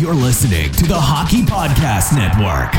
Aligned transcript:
You're 0.00 0.14
listening 0.14 0.72
to 0.72 0.86
the 0.86 0.98
Hockey 0.98 1.42
Podcast 1.42 2.16
Network. 2.16 2.72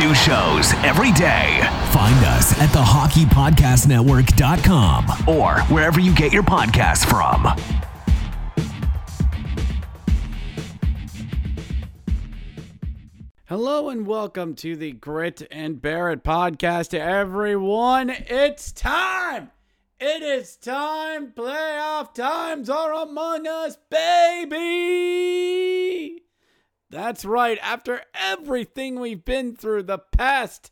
New 0.00 0.14
shows 0.14 0.72
every 0.82 1.12
day. 1.12 1.60
Find 1.92 2.16
us 2.24 2.58
at 2.58 2.70
thehockeypodcastnetwork.com 2.70 5.28
or 5.28 5.60
wherever 5.64 6.00
you 6.00 6.14
get 6.14 6.32
your 6.32 6.42
podcasts 6.42 7.04
from. 7.04 7.44
Hello 13.44 13.90
and 13.90 14.06
welcome 14.06 14.54
to 14.54 14.76
the 14.76 14.92
Grit 14.92 15.46
and 15.50 15.82
Barrett 15.82 16.24
podcast, 16.24 16.94
everyone. 16.94 18.08
It's 18.08 18.72
time. 18.72 19.50
It 20.00 20.22
is 20.22 20.56
time. 20.56 21.32
Playoff 21.32 22.14
times 22.14 22.70
are 22.70 22.94
among 22.94 23.46
us, 23.46 23.76
baby. 23.90 24.56
That's 26.90 27.24
right. 27.24 27.58
After 27.62 28.02
everything 28.14 29.00
we've 29.00 29.24
been 29.24 29.56
through 29.56 29.84
the 29.84 29.98
past 29.98 30.70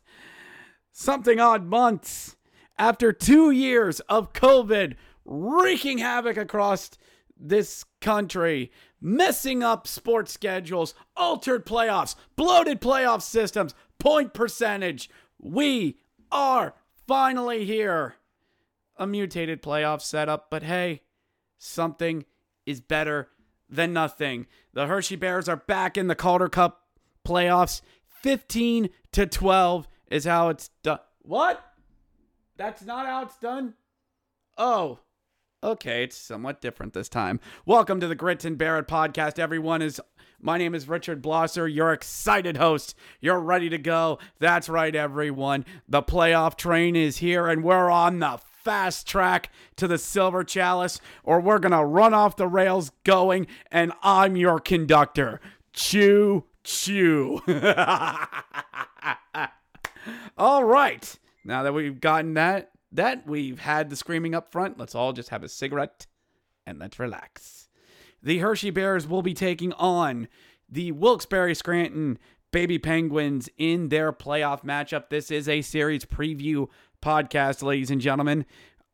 something 0.91 1.39
odd 1.39 1.65
months, 1.65 2.37
after 2.77 3.11
two 3.11 3.51
years 3.51 3.99
of 4.01 4.33
COVID 4.33 4.95
wreaking 5.25 5.97
havoc 5.97 6.37
across 6.37 6.91
this 7.37 7.83
country, 7.99 8.71
messing 9.01 9.61
up 9.61 9.87
sports 9.87 10.31
schedules, 10.31 10.93
altered 11.17 11.65
playoffs, 11.65 12.15
bloated 12.37 12.79
playoff 12.79 13.21
systems, 13.21 13.75
point 13.99 14.33
percentage, 14.33 15.09
we 15.37 15.97
are 16.31 16.75
finally 17.07 17.65
here. 17.65 18.15
A 18.97 19.05
mutated 19.05 19.61
playoff 19.61 20.01
setup, 20.01 20.49
but 20.49 20.63
hey, 20.63 21.01
something 21.57 22.23
is 22.65 22.79
better 22.79 23.27
than 23.69 23.93
nothing. 23.93 24.47
The 24.73 24.87
Hershey 24.87 25.15
Bears 25.15 25.49
are 25.49 25.57
back 25.57 25.97
in 25.97 26.07
the 26.07 26.15
Calder 26.15 26.49
Cup 26.49 26.83
playoffs. 27.25 27.81
15 28.21 28.89
to 29.11 29.25
12 29.25 29.87
is 30.09 30.25
how 30.25 30.49
it's 30.49 30.69
done. 30.83 30.99
What? 31.21 31.63
That's 32.57 32.83
not 32.83 33.05
how 33.05 33.23
it's 33.23 33.37
done? 33.37 33.73
Oh, 34.57 34.99
okay. 35.63 36.03
It's 36.03 36.17
somewhat 36.17 36.61
different 36.61 36.93
this 36.93 37.09
time. 37.09 37.39
Welcome 37.65 37.99
to 37.99 38.07
the 38.07 38.15
Grit 38.15 38.45
and 38.45 38.57
Barrett 38.57 38.87
podcast. 38.87 39.39
Everyone 39.39 39.81
is. 39.81 39.99
My 40.41 40.57
name 40.57 40.75
is 40.75 40.87
Richard 40.87 41.23
Blosser, 41.23 41.73
your 41.73 41.91
excited 41.91 42.57
host. 42.57 42.93
You're 43.19 43.39
ready 43.39 43.69
to 43.69 43.77
go. 43.77 44.19
That's 44.39 44.69
right, 44.69 44.95
everyone. 44.95 45.65
The 45.87 46.03
playoff 46.03 46.55
train 46.55 46.95
is 46.95 47.17
here, 47.17 47.47
and 47.47 47.63
we're 47.63 47.89
on 47.89 48.19
the 48.19 48.39
fast 48.65 49.07
track 49.07 49.49
to 49.77 49.87
the 49.87 49.97
silver 49.97 50.43
chalice, 50.43 50.99
or 51.23 51.39
we're 51.39 51.59
going 51.59 51.71
to 51.71 51.85
run 51.85 52.13
off 52.13 52.35
the 52.35 52.47
rails 52.47 52.91
going, 53.05 53.47
and 53.71 53.93
I'm 54.03 54.35
your 54.35 54.59
conductor. 54.59 55.39
Chew, 55.71 56.43
chew. 56.63 57.41
all 60.37 60.65
right. 60.65 61.17
Now 61.45 61.63
that 61.63 61.73
we've 61.73 62.01
gotten 62.01 62.33
that, 62.33 62.71
that 62.91 63.25
we've 63.27 63.59
had 63.59 63.89
the 63.89 63.95
screaming 63.95 64.35
up 64.35 64.51
front, 64.51 64.77
let's 64.79 64.95
all 64.95 65.13
just 65.13 65.29
have 65.29 65.43
a 65.43 65.49
cigarette 65.49 66.07
and 66.65 66.79
let's 66.79 66.99
relax. 66.99 67.69
The 68.23 68.39
Hershey 68.39 68.71
Bears 68.71 69.07
will 69.07 69.21
be 69.21 69.35
taking 69.35 69.71
on 69.73 70.27
the 70.67 70.91
Wilkes-Barre 70.91 71.53
Scranton 71.53 72.17
Baby 72.51 72.79
Penguins 72.79 73.49
in 73.57 73.89
their 73.89 74.11
playoff 74.11 74.63
matchup. 74.63 75.09
This 75.09 75.29
is 75.29 75.49
a 75.49 75.61
series 75.61 76.05
preview 76.05 76.69
podcast, 77.05 77.61
ladies 77.61 77.91
and 77.91 78.01
gentlemen. 78.01 78.45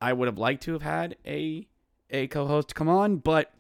I 0.01 0.11
would 0.11 0.27
have 0.27 0.37
liked 0.37 0.63
to 0.63 0.73
have 0.73 0.81
had 0.81 1.15
a 1.25 1.65
a 2.09 2.27
co-host 2.27 2.75
come 2.75 2.89
on, 2.89 3.17
but 3.17 3.53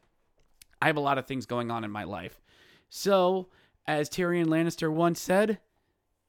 I 0.81 0.87
have 0.87 0.97
a 0.97 1.01
lot 1.01 1.17
of 1.17 1.25
things 1.25 1.45
going 1.45 1.71
on 1.71 1.85
in 1.85 1.91
my 1.91 2.03
life. 2.03 2.41
So, 2.89 3.47
as 3.87 4.09
Tyrion 4.09 4.47
Lannister 4.47 4.91
once 4.91 5.21
said, 5.21 5.59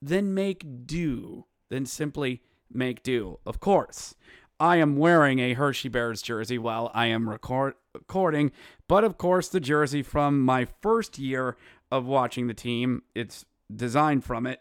then 0.00 0.34
make 0.34 0.86
do. 0.86 1.46
Then 1.68 1.84
simply 1.84 2.42
make 2.72 3.02
do. 3.02 3.40
Of 3.44 3.58
course, 3.58 4.14
I 4.60 4.76
am 4.76 4.96
wearing 4.96 5.40
a 5.40 5.54
Hershey 5.54 5.88
Bears 5.88 6.22
jersey 6.22 6.58
while 6.58 6.92
I 6.94 7.06
am 7.06 7.28
record- 7.28 7.74
recording, 7.92 8.52
but 8.86 9.02
of 9.02 9.18
course, 9.18 9.48
the 9.48 9.58
jersey 9.58 10.04
from 10.04 10.42
my 10.42 10.68
first 10.80 11.18
year 11.18 11.56
of 11.90 12.06
watching 12.06 12.46
the 12.46 12.54
team. 12.54 13.02
It's 13.16 13.44
designed 13.74 14.22
from 14.22 14.46
it, 14.46 14.60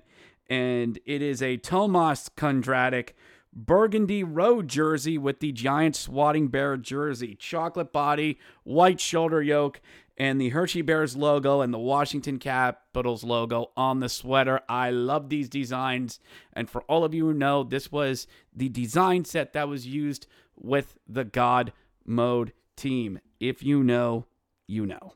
and 0.50 0.97
it 1.05 1.21
is 1.21 1.44
a 1.44 1.57
Tomas 1.57 2.27
Kundratek 2.35 3.11
burgundy 3.53 4.23
road 4.23 4.67
jersey 4.67 5.17
with 5.17 5.39
the 5.39 5.51
giant 5.51 5.95
swatting 5.95 6.47
bear 6.47 6.78
jersey, 6.78 7.35
chocolate 7.35 7.91
body, 7.91 8.39
white 8.63 9.00
shoulder 9.00 9.41
yoke, 9.41 9.81
and 10.17 10.39
the 10.39 10.50
Hershey 10.50 10.81
Bears 10.81 11.16
logo 11.16 11.62
and 11.62 11.73
the 11.73 11.79
Washington 11.79 12.38
Capitals 12.38 13.23
logo 13.23 13.72
on 13.75 14.00
the 14.00 14.09
sweater. 14.09 14.62
I 14.69 14.91
love 14.91 15.29
these 15.29 15.50
designs. 15.50 16.19
And 16.53 16.69
for 16.69 16.81
all 16.84 17.03
of 17.03 17.13
you 17.13 17.28
who 17.28 17.34
know, 17.34 17.63
this 17.63 17.91
was 17.91 18.28
the 18.56 18.69
design 18.69 19.25
set 19.25 19.53
that 19.53 19.68
was 19.68 19.88
used 19.88 20.28
with 20.56 20.97
the 21.07 21.23
God 21.23 21.73
Mode 22.06 22.53
team. 22.75 23.19
If 23.39 23.63
you 23.63 23.83
know, 23.83 24.25
you 24.68 24.85
know. 24.85 25.13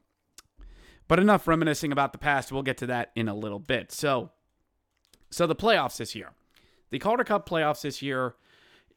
But 1.07 1.19
enough 1.19 1.47
reminiscing 1.47 1.91
about 1.91 2.11
the 2.11 2.17
past. 2.17 2.51
We'll 2.51 2.63
get 2.63 2.77
to 2.77 2.87
that 2.87 3.11
in 3.15 3.27
a 3.27 3.35
little 3.35 3.59
bit. 3.59 3.91
So, 3.91 4.31
so 5.29 5.45
the 5.45 5.55
playoffs 5.55 5.97
this 5.97 6.15
year. 6.15 6.31
The 6.91 6.99
Calder 6.99 7.23
Cup 7.23 7.47
playoffs 7.47 7.81
this 7.81 8.01
year 8.01 8.35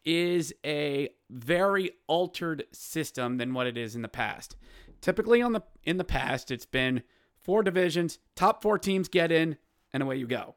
is 0.05 0.55
a 0.65 1.09
very 1.31 1.91
altered 2.07 2.65
system 2.73 3.37
than 3.37 3.55
what 3.55 3.67
it 3.67 3.77
is 3.77 3.95
in 3.95 4.03
the 4.03 4.09
past. 4.09 4.57
Typically 5.01 5.43
on 5.43 5.53
the 5.53 5.63
in 5.85 5.97
the 5.97 6.05
past 6.05 6.51
it's 6.51 6.67
been 6.67 7.03
four 7.39 7.63
divisions, 7.63 8.19
top 8.35 8.63
4 8.63 8.79
teams 8.79 9.09
get 9.09 9.31
in 9.31 9.57
and 9.93 10.03
away 10.03 10.17
you 10.17 10.27
go. 10.27 10.55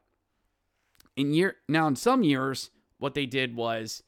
In 1.16 1.32
year 1.34 1.56
now 1.68 1.86
in 1.86 1.96
some 1.96 2.22
years 2.22 2.70
what 2.98 3.14
they 3.14 3.26
did 3.26 3.56
was 3.56 4.02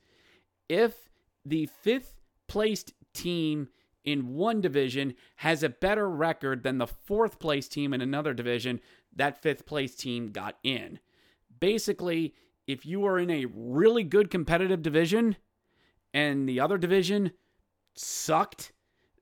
if 0.69 1.09
the 1.45 1.69
5th 1.85 2.15
placed 2.47 2.95
team 3.12 3.69
in 4.05 4.35
one 4.35 4.61
division 4.61 5.15
has 5.37 5.62
a 5.62 5.69
better 5.69 6.09
record 6.09 6.62
than 6.62 6.79
the 6.79 6.87
4th 6.87 7.38
place 7.38 7.69
team 7.69 7.93
in 7.94 8.00
another 8.00 8.35
division, 8.35 8.81
that 9.15 9.43
5th 9.43 9.67
place 9.67 9.94
team 9.94 10.29
got 10.29 10.56
in. 10.62 10.99
Basically, 11.59 12.35
if 12.66 12.87
you 12.87 13.05
are 13.06 13.19
in 13.19 13.31
a 13.31 13.46
really 13.46 14.05
good 14.05 14.31
competitive 14.31 14.82
division 14.82 15.37
and 16.12 16.49
the 16.49 16.61
other 16.61 16.78
division 16.78 17.32
sucked, 17.94 18.72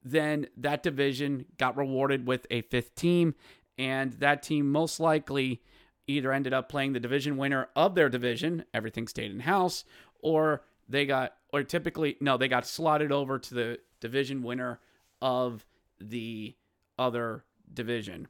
then 0.04 0.46
that 0.56 0.82
division 0.82 1.46
got 1.58 1.76
rewarded 1.76 2.26
with 2.26 2.46
a 2.50 2.62
fifth 2.62 2.94
team. 2.94 3.34
And 3.78 4.12
that 4.14 4.42
team 4.42 4.70
most 4.70 5.00
likely 5.00 5.62
either 6.06 6.32
ended 6.32 6.52
up 6.52 6.68
playing 6.68 6.92
the 6.92 7.00
division 7.00 7.36
winner 7.36 7.68
of 7.74 7.94
their 7.94 8.08
division, 8.08 8.64
everything 8.74 9.08
stayed 9.08 9.30
in 9.30 9.40
house, 9.40 9.84
or 10.20 10.64
they 10.88 11.06
got, 11.06 11.34
or 11.52 11.62
typically, 11.62 12.16
no, 12.20 12.36
they 12.36 12.48
got 12.48 12.66
slotted 12.66 13.12
over 13.12 13.38
to 13.38 13.54
the 13.54 13.78
division 14.00 14.42
winner 14.42 14.80
of 15.20 15.64
the 16.00 16.54
other 16.98 17.44
division. 17.72 18.28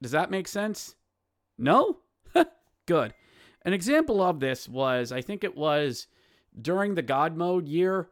Does 0.00 0.12
that 0.12 0.30
make 0.30 0.46
sense? 0.46 0.94
No? 1.58 1.98
Good. 2.86 3.14
An 3.64 3.72
example 3.72 4.22
of 4.22 4.40
this 4.40 4.68
was, 4.68 5.12
I 5.12 5.20
think 5.20 5.44
it 5.44 5.56
was 5.56 6.06
during 6.60 6.94
the 6.94 7.02
God 7.02 7.36
mode 7.36 7.68
year, 7.68 8.08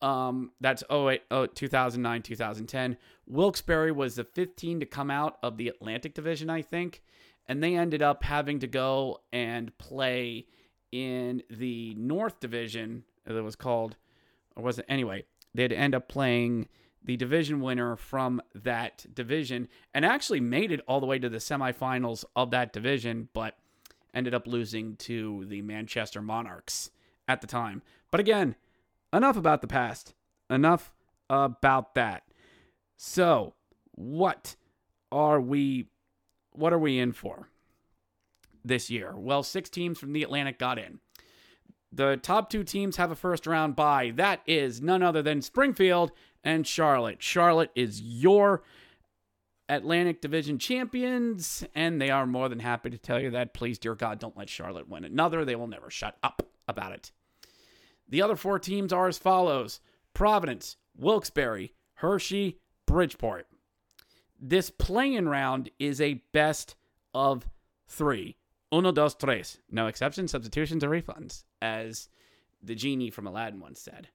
Um, 0.00 0.52
that's 0.60 0.84
08, 0.90 1.22
oh, 1.32 1.46
2009, 1.46 2.22
2010. 2.22 2.96
Wilkes-Barre 3.26 3.90
was 3.90 4.14
the 4.14 4.22
15 4.22 4.78
to 4.78 4.86
come 4.86 5.10
out 5.10 5.38
of 5.42 5.56
the 5.56 5.66
Atlantic 5.66 6.14
Division, 6.14 6.48
I 6.48 6.62
think, 6.62 7.02
and 7.48 7.60
they 7.60 7.74
ended 7.74 8.00
up 8.00 8.22
having 8.22 8.60
to 8.60 8.68
go 8.68 9.22
and 9.32 9.76
play 9.76 10.46
in 10.92 11.42
the 11.50 11.94
North 11.96 12.38
Division. 12.38 13.02
It 13.26 13.32
was 13.32 13.56
called, 13.56 13.96
or 14.54 14.62
was 14.62 14.78
it 14.78 14.86
anyway? 14.88 15.24
They'd 15.52 15.72
end 15.72 15.96
up 15.96 16.08
playing 16.08 16.68
the 17.02 17.16
division 17.16 17.60
winner 17.60 17.96
from 17.96 18.40
that 18.54 19.04
division 19.12 19.66
and 19.94 20.04
actually 20.04 20.40
made 20.40 20.70
it 20.70 20.80
all 20.86 21.00
the 21.00 21.06
way 21.06 21.18
to 21.18 21.28
the 21.28 21.38
semifinals 21.38 22.24
of 22.36 22.52
that 22.52 22.72
division, 22.72 23.30
but 23.32 23.58
ended 24.14 24.34
up 24.34 24.46
losing 24.46 24.96
to 24.96 25.44
the 25.48 25.62
Manchester 25.62 26.22
Monarchs 26.22 26.90
at 27.26 27.40
the 27.40 27.46
time. 27.46 27.82
But 28.10 28.20
again, 28.20 28.56
enough 29.12 29.36
about 29.36 29.60
the 29.60 29.68
past. 29.68 30.14
Enough 30.50 30.92
about 31.28 31.94
that. 31.94 32.22
So, 32.96 33.54
what 33.92 34.56
are 35.12 35.40
we 35.40 35.88
what 36.52 36.72
are 36.72 36.78
we 36.78 36.98
in 36.98 37.12
for 37.12 37.48
this 38.64 38.90
year? 38.90 39.14
Well, 39.16 39.42
6 39.42 39.70
teams 39.70 39.98
from 39.98 40.12
the 40.12 40.24
Atlantic 40.24 40.58
got 40.58 40.78
in. 40.78 40.98
The 41.92 42.16
top 42.16 42.50
2 42.50 42.64
teams 42.64 42.96
have 42.96 43.10
a 43.10 43.16
first 43.16 43.46
round 43.46 43.76
bye. 43.76 44.12
That 44.14 44.40
is 44.46 44.82
none 44.82 45.02
other 45.02 45.22
than 45.22 45.40
Springfield 45.42 46.10
and 46.42 46.66
Charlotte. 46.66 47.22
Charlotte 47.22 47.70
is 47.74 48.00
your 48.02 48.62
Atlantic 49.68 50.20
Division 50.20 50.58
champions, 50.58 51.64
and 51.74 52.00
they 52.00 52.10
are 52.10 52.26
more 52.26 52.48
than 52.48 52.60
happy 52.60 52.90
to 52.90 52.98
tell 52.98 53.20
you 53.20 53.30
that. 53.30 53.54
Please, 53.54 53.78
dear 53.78 53.94
God, 53.94 54.18
don't 54.18 54.36
let 54.36 54.48
Charlotte 54.48 54.88
win 54.88 55.04
another. 55.04 55.44
They 55.44 55.56
will 55.56 55.66
never 55.66 55.90
shut 55.90 56.16
up 56.22 56.42
about 56.66 56.92
it. 56.92 57.12
The 58.08 58.22
other 58.22 58.36
four 58.36 58.58
teams 58.58 58.92
are 58.92 59.08
as 59.08 59.18
follows 59.18 59.80
Providence, 60.14 60.76
Wilkes-Barre, 60.96 61.72
Hershey, 61.94 62.58
Bridgeport. 62.86 63.46
This 64.40 64.70
play-in 64.70 65.28
round 65.28 65.70
is 65.78 66.00
a 66.00 66.22
best 66.32 66.76
of 67.12 67.46
three. 67.86 68.36
Uno, 68.72 68.92
dos, 68.92 69.14
tres. 69.14 69.58
No 69.70 69.86
exceptions, 69.86 70.30
substitutions, 70.30 70.84
or 70.84 70.90
refunds, 70.90 71.44
as 71.60 72.08
the 72.62 72.74
genie 72.74 73.10
from 73.10 73.26
Aladdin 73.26 73.60
once 73.60 73.80
said. 73.80 74.08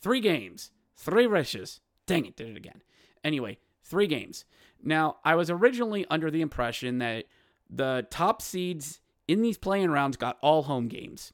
Three 0.00 0.20
games, 0.20 0.70
three 0.96 1.26
wishes. 1.26 1.80
Dang 2.06 2.26
it, 2.26 2.36
did 2.36 2.48
it 2.48 2.56
again. 2.56 2.82
Anyway, 3.22 3.58
three 3.84 4.06
games. 4.06 4.44
Now, 4.82 5.16
I 5.24 5.34
was 5.34 5.50
originally 5.50 6.06
under 6.10 6.30
the 6.30 6.40
impression 6.40 6.98
that 6.98 7.26
the 7.68 8.06
top 8.10 8.42
seeds 8.42 9.00
in 9.28 9.42
these 9.42 9.58
play-in 9.58 9.90
rounds 9.90 10.16
got 10.16 10.38
all 10.40 10.64
home 10.64 10.88
games. 10.88 11.32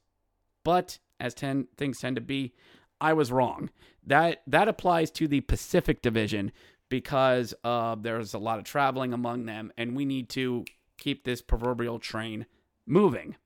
But 0.64 0.98
as 1.20 1.32
ten, 1.34 1.68
things 1.76 1.98
tend 2.00 2.16
to 2.16 2.22
be, 2.22 2.52
I 3.00 3.12
was 3.12 3.32
wrong. 3.32 3.70
That 4.04 4.42
that 4.46 4.68
applies 4.68 5.10
to 5.12 5.28
the 5.28 5.40
Pacific 5.42 6.02
Division 6.02 6.52
because 6.88 7.54
uh, 7.64 7.96
there's 7.98 8.34
a 8.34 8.38
lot 8.38 8.58
of 8.58 8.64
traveling 8.64 9.12
among 9.12 9.46
them, 9.46 9.72
and 9.76 9.96
we 9.96 10.04
need 10.04 10.28
to 10.30 10.64
keep 10.98 11.24
this 11.24 11.42
proverbial 11.42 11.98
train 11.98 12.46
moving. 12.86 13.36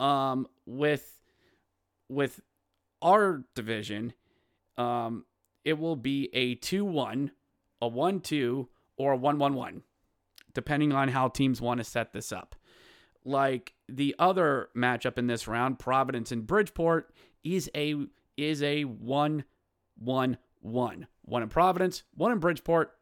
Um, 0.00 0.46
with 0.66 1.20
with 2.08 2.40
our 3.02 3.44
division, 3.54 4.12
um, 4.76 5.24
it 5.64 5.78
will 5.78 5.96
be 5.96 6.30
a 6.32 6.54
two-one, 6.54 7.32
a 7.82 7.88
one-two, 7.88 8.68
or 8.98 9.12
a 9.12 9.16
one-one-one, 9.16 9.82
depending 10.52 10.92
on 10.92 11.08
how 11.08 11.28
teams 11.28 11.60
want 11.60 11.78
to 11.78 11.84
set 11.84 12.12
this 12.12 12.32
up 12.32 12.54
like 13.28 13.74
the 13.88 14.14
other 14.18 14.70
matchup 14.74 15.18
in 15.18 15.26
this 15.26 15.46
round, 15.46 15.78
Providence 15.78 16.32
and 16.32 16.46
Bridgeport, 16.46 17.12
is 17.44 17.70
a 17.74 17.94
is 18.36 18.62
a 18.62 18.84
one 18.84 19.44
one 19.96 20.38
one. 20.60 21.06
One 21.22 21.42
in 21.42 21.48
Providence, 21.48 22.04
one 22.14 22.32
in 22.32 22.38
Bridgeport, 22.38 22.96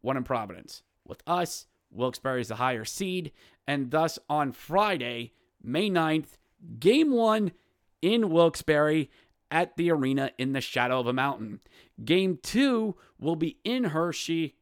one 0.00 0.16
in 0.16 0.24
Providence. 0.24 0.82
With 1.06 1.22
us, 1.26 1.66
Wilkes-Barre 1.90 2.40
is 2.40 2.48
the 2.48 2.56
higher 2.56 2.84
seed, 2.84 3.32
and 3.66 3.90
thus 3.90 4.18
on 4.30 4.52
Friday, 4.52 5.32
May 5.62 5.90
9th, 5.90 6.38
game 6.80 7.12
one 7.12 7.52
in 8.00 8.30
Wilkes-Barre 8.30 9.10
at 9.50 9.76
the 9.76 9.90
arena 9.90 10.32
in 10.38 10.52
the 10.52 10.60
shadow 10.60 10.98
of 10.98 11.06
a 11.06 11.12
mountain. 11.12 11.60
Game 12.02 12.38
two 12.42 12.96
will 13.18 13.36
be 13.36 13.58
in 13.62 13.84
Hershey 13.84 14.56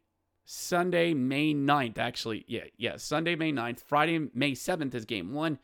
Sunday, 0.45 1.15
May 1.15 1.55
9th, 1.55 1.99
actually. 1.99 2.45
Yeah, 2.47 2.65
yeah, 2.77 2.97
Sunday, 2.97 3.35
May 3.35 3.53
9th. 3.53 3.81
Friday, 3.81 4.29
May 4.35 4.53
7th 4.53 4.95
is 4.95 5.05
game 5.05 5.33
one. 5.33 5.59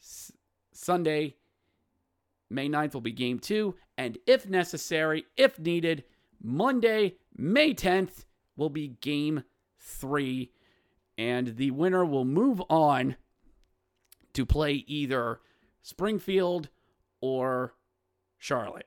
S- 0.00 0.32
Sunday, 0.72 1.36
May 2.50 2.68
9th 2.68 2.94
will 2.94 3.00
be 3.00 3.12
game 3.12 3.38
two. 3.38 3.76
And 3.96 4.18
if 4.26 4.48
necessary, 4.48 5.26
if 5.36 5.58
needed, 5.58 6.04
Monday, 6.42 7.16
May 7.36 7.74
10th 7.74 8.24
will 8.56 8.70
be 8.70 8.88
game 9.00 9.44
three. 9.78 10.52
And 11.16 11.56
the 11.56 11.70
winner 11.72 12.04
will 12.04 12.24
move 12.24 12.62
on 12.68 13.16
to 14.34 14.46
play 14.46 14.84
either 14.86 15.40
Springfield 15.82 16.68
or 17.20 17.74
Charlotte. 18.36 18.86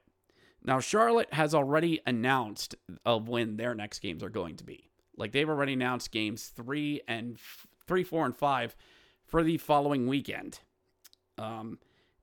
Now, 0.64 0.80
Charlotte 0.80 1.34
has 1.34 1.56
already 1.56 2.00
announced 2.06 2.76
of 3.06 3.28
when 3.28 3.58
their 3.58 3.74
next 3.74 4.00
games 4.00 4.24
are 4.24 4.30
going 4.30 4.56
to 4.58 4.64
be. 4.64 4.91
Like 5.22 5.32
they've 5.32 5.48
already 5.48 5.74
announced 5.74 6.12
games 6.12 6.48
three 6.48 7.00
and 7.08 7.36
f- 7.36 7.68
three, 7.88 8.04
four, 8.04 8.26
and 8.26 8.36
five 8.36 8.76
for 9.24 9.44
the 9.44 9.58
following 9.58 10.08
weekend, 10.08 10.60
um, 11.38 11.78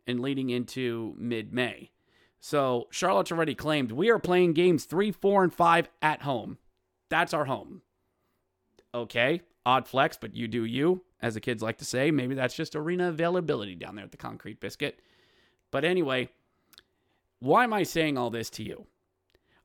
and 0.06 0.20
leading 0.20 0.50
into 0.50 1.14
mid-May. 1.16 1.92
So 2.40 2.88
Charlotte's 2.90 3.30
already 3.30 3.54
claimed 3.54 3.92
we 3.92 4.10
are 4.10 4.18
playing 4.18 4.52
games 4.52 4.84
three, 4.84 5.12
four, 5.12 5.44
and 5.44 5.54
five 5.54 5.88
at 6.02 6.22
home. 6.22 6.58
That's 7.08 7.32
our 7.32 7.44
home. 7.44 7.82
Okay, 8.92 9.42
odd 9.64 9.86
flex, 9.86 10.18
but 10.20 10.34
you 10.34 10.48
do 10.48 10.64
you, 10.64 11.04
as 11.22 11.34
the 11.34 11.40
kids 11.40 11.62
like 11.62 11.78
to 11.78 11.84
say. 11.84 12.10
Maybe 12.10 12.34
that's 12.34 12.56
just 12.56 12.74
arena 12.74 13.08
availability 13.10 13.76
down 13.76 13.94
there 13.94 14.04
at 14.04 14.10
the 14.10 14.16
Concrete 14.16 14.60
Biscuit. 14.60 15.00
But 15.70 15.84
anyway, 15.84 16.30
why 17.38 17.62
am 17.62 17.72
I 17.72 17.84
saying 17.84 18.18
all 18.18 18.30
this 18.30 18.50
to 18.50 18.64
you? 18.64 18.86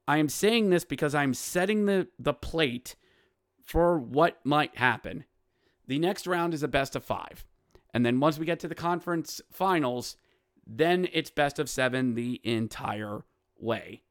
I 0.07 0.17
am 0.17 0.29
saying 0.29 0.69
this 0.69 0.85
because 0.85 1.15
I'm 1.15 1.33
setting 1.33 1.87
the, 1.87 2.07
the 2.19 2.33
plate 2.33 2.95
for 3.63 3.97
what 3.97 4.39
might 4.43 4.77
happen. 4.77 5.25
The 5.87 5.99
next 5.99 6.27
round 6.27 6.53
is 6.53 6.63
a 6.63 6.67
best 6.67 6.95
of 6.95 7.03
five. 7.03 7.45
And 7.93 8.05
then 8.05 8.19
once 8.19 8.37
we 8.37 8.45
get 8.45 8.59
to 8.61 8.67
the 8.67 8.75
conference 8.75 9.41
finals, 9.51 10.15
then 10.65 11.07
it's 11.13 11.29
best 11.29 11.59
of 11.59 11.69
seven 11.69 12.15
the 12.15 12.41
entire 12.43 13.23
way. 13.59 14.03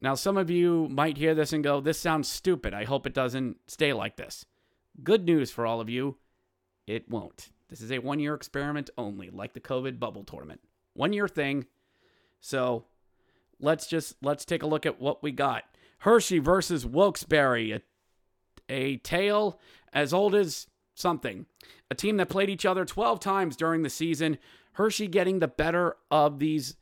Now, 0.00 0.14
some 0.14 0.36
of 0.36 0.50
you 0.50 0.88
might 0.90 1.16
hear 1.16 1.34
this 1.34 1.52
and 1.52 1.62
go, 1.62 1.80
This 1.80 1.98
sounds 1.98 2.28
stupid. 2.28 2.74
I 2.74 2.84
hope 2.84 3.06
it 3.06 3.14
doesn't 3.14 3.58
stay 3.66 3.92
like 3.92 4.16
this. 4.16 4.44
Good 5.02 5.24
news 5.24 5.50
for 5.50 5.64
all 5.64 5.80
of 5.80 5.88
you 5.88 6.16
it 6.86 7.08
won't. 7.08 7.50
This 7.68 7.80
is 7.80 7.92
a 7.92 8.00
one 8.00 8.20
year 8.20 8.34
experiment 8.34 8.90
only, 8.98 9.30
like 9.30 9.54
the 9.54 9.60
COVID 9.60 9.98
bubble 9.98 10.24
tournament. 10.24 10.60
One 10.94 11.12
year 11.12 11.28
thing. 11.28 11.66
So 12.40 12.84
let's 13.60 13.86
just 13.86 14.16
let's 14.22 14.44
take 14.44 14.62
a 14.62 14.66
look 14.66 14.84
at 14.84 15.00
what 15.00 15.22
we 15.22 15.32
got. 15.32 15.64
Hershey 15.98 16.40
versus 16.40 16.84
Wilkes-Barre, 16.84 17.70
a 17.70 17.80
a 18.72 18.96
tale 18.98 19.60
as 19.92 20.12
old 20.12 20.34
as 20.34 20.66
something. 20.94 21.46
A 21.90 21.94
team 21.94 22.16
that 22.16 22.28
played 22.28 22.50
each 22.50 22.66
other 22.66 22.84
12 22.84 23.20
times 23.20 23.56
during 23.56 23.82
the 23.82 23.90
season. 23.90 24.38
Hershey 24.72 25.06
getting 25.06 25.38
the 25.38 25.48
better 25.48 25.96
of 26.10 26.38
these 26.38 26.76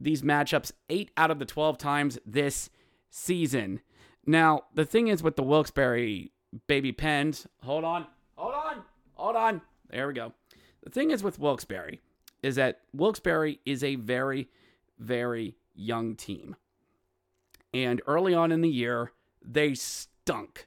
these 0.00 0.22
matchups 0.22 0.72
8 0.90 1.12
out 1.16 1.30
of 1.30 1.38
the 1.38 1.44
12 1.44 1.78
times 1.78 2.18
this 2.26 2.68
season. 3.10 3.80
Now, 4.26 4.64
the 4.74 4.84
thing 4.84 5.06
is 5.06 5.22
with 5.22 5.36
the 5.36 5.42
Wilkes-Barre 5.42 6.30
baby 6.66 6.92
pens, 6.92 7.46
hold 7.62 7.84
on. 7.84 8.06
Hold 8.34 8.54
on. 8.54 8.82
Hold 9.14 9.36
on. 9.36 9.62
There 9.88 10.08
we 10.08 10.14
go. 10.14 10.32
The 10.82 10.90
thing 10.90 11.10
is 11.12 11.22
with 11.22 11.38
Wilkes-Barre 11.38 12.00
is 12.42 12.56
that 12.56 12.80
Wilkes-Barre 12.92 13.58
is 13.64 13.84
a 13.84 13.94
very 13.94 14.48
very 14.98 15.56
young 15.74 16.16
team. 16.16 16.56
And 17.72 18.02
early 18.06 18.34
on 18.34 18.52
in 18.52 18.60
the 18.60 18.68
year, 18.68 19.12
they 19.42 19.74
stunk 19.74 20.66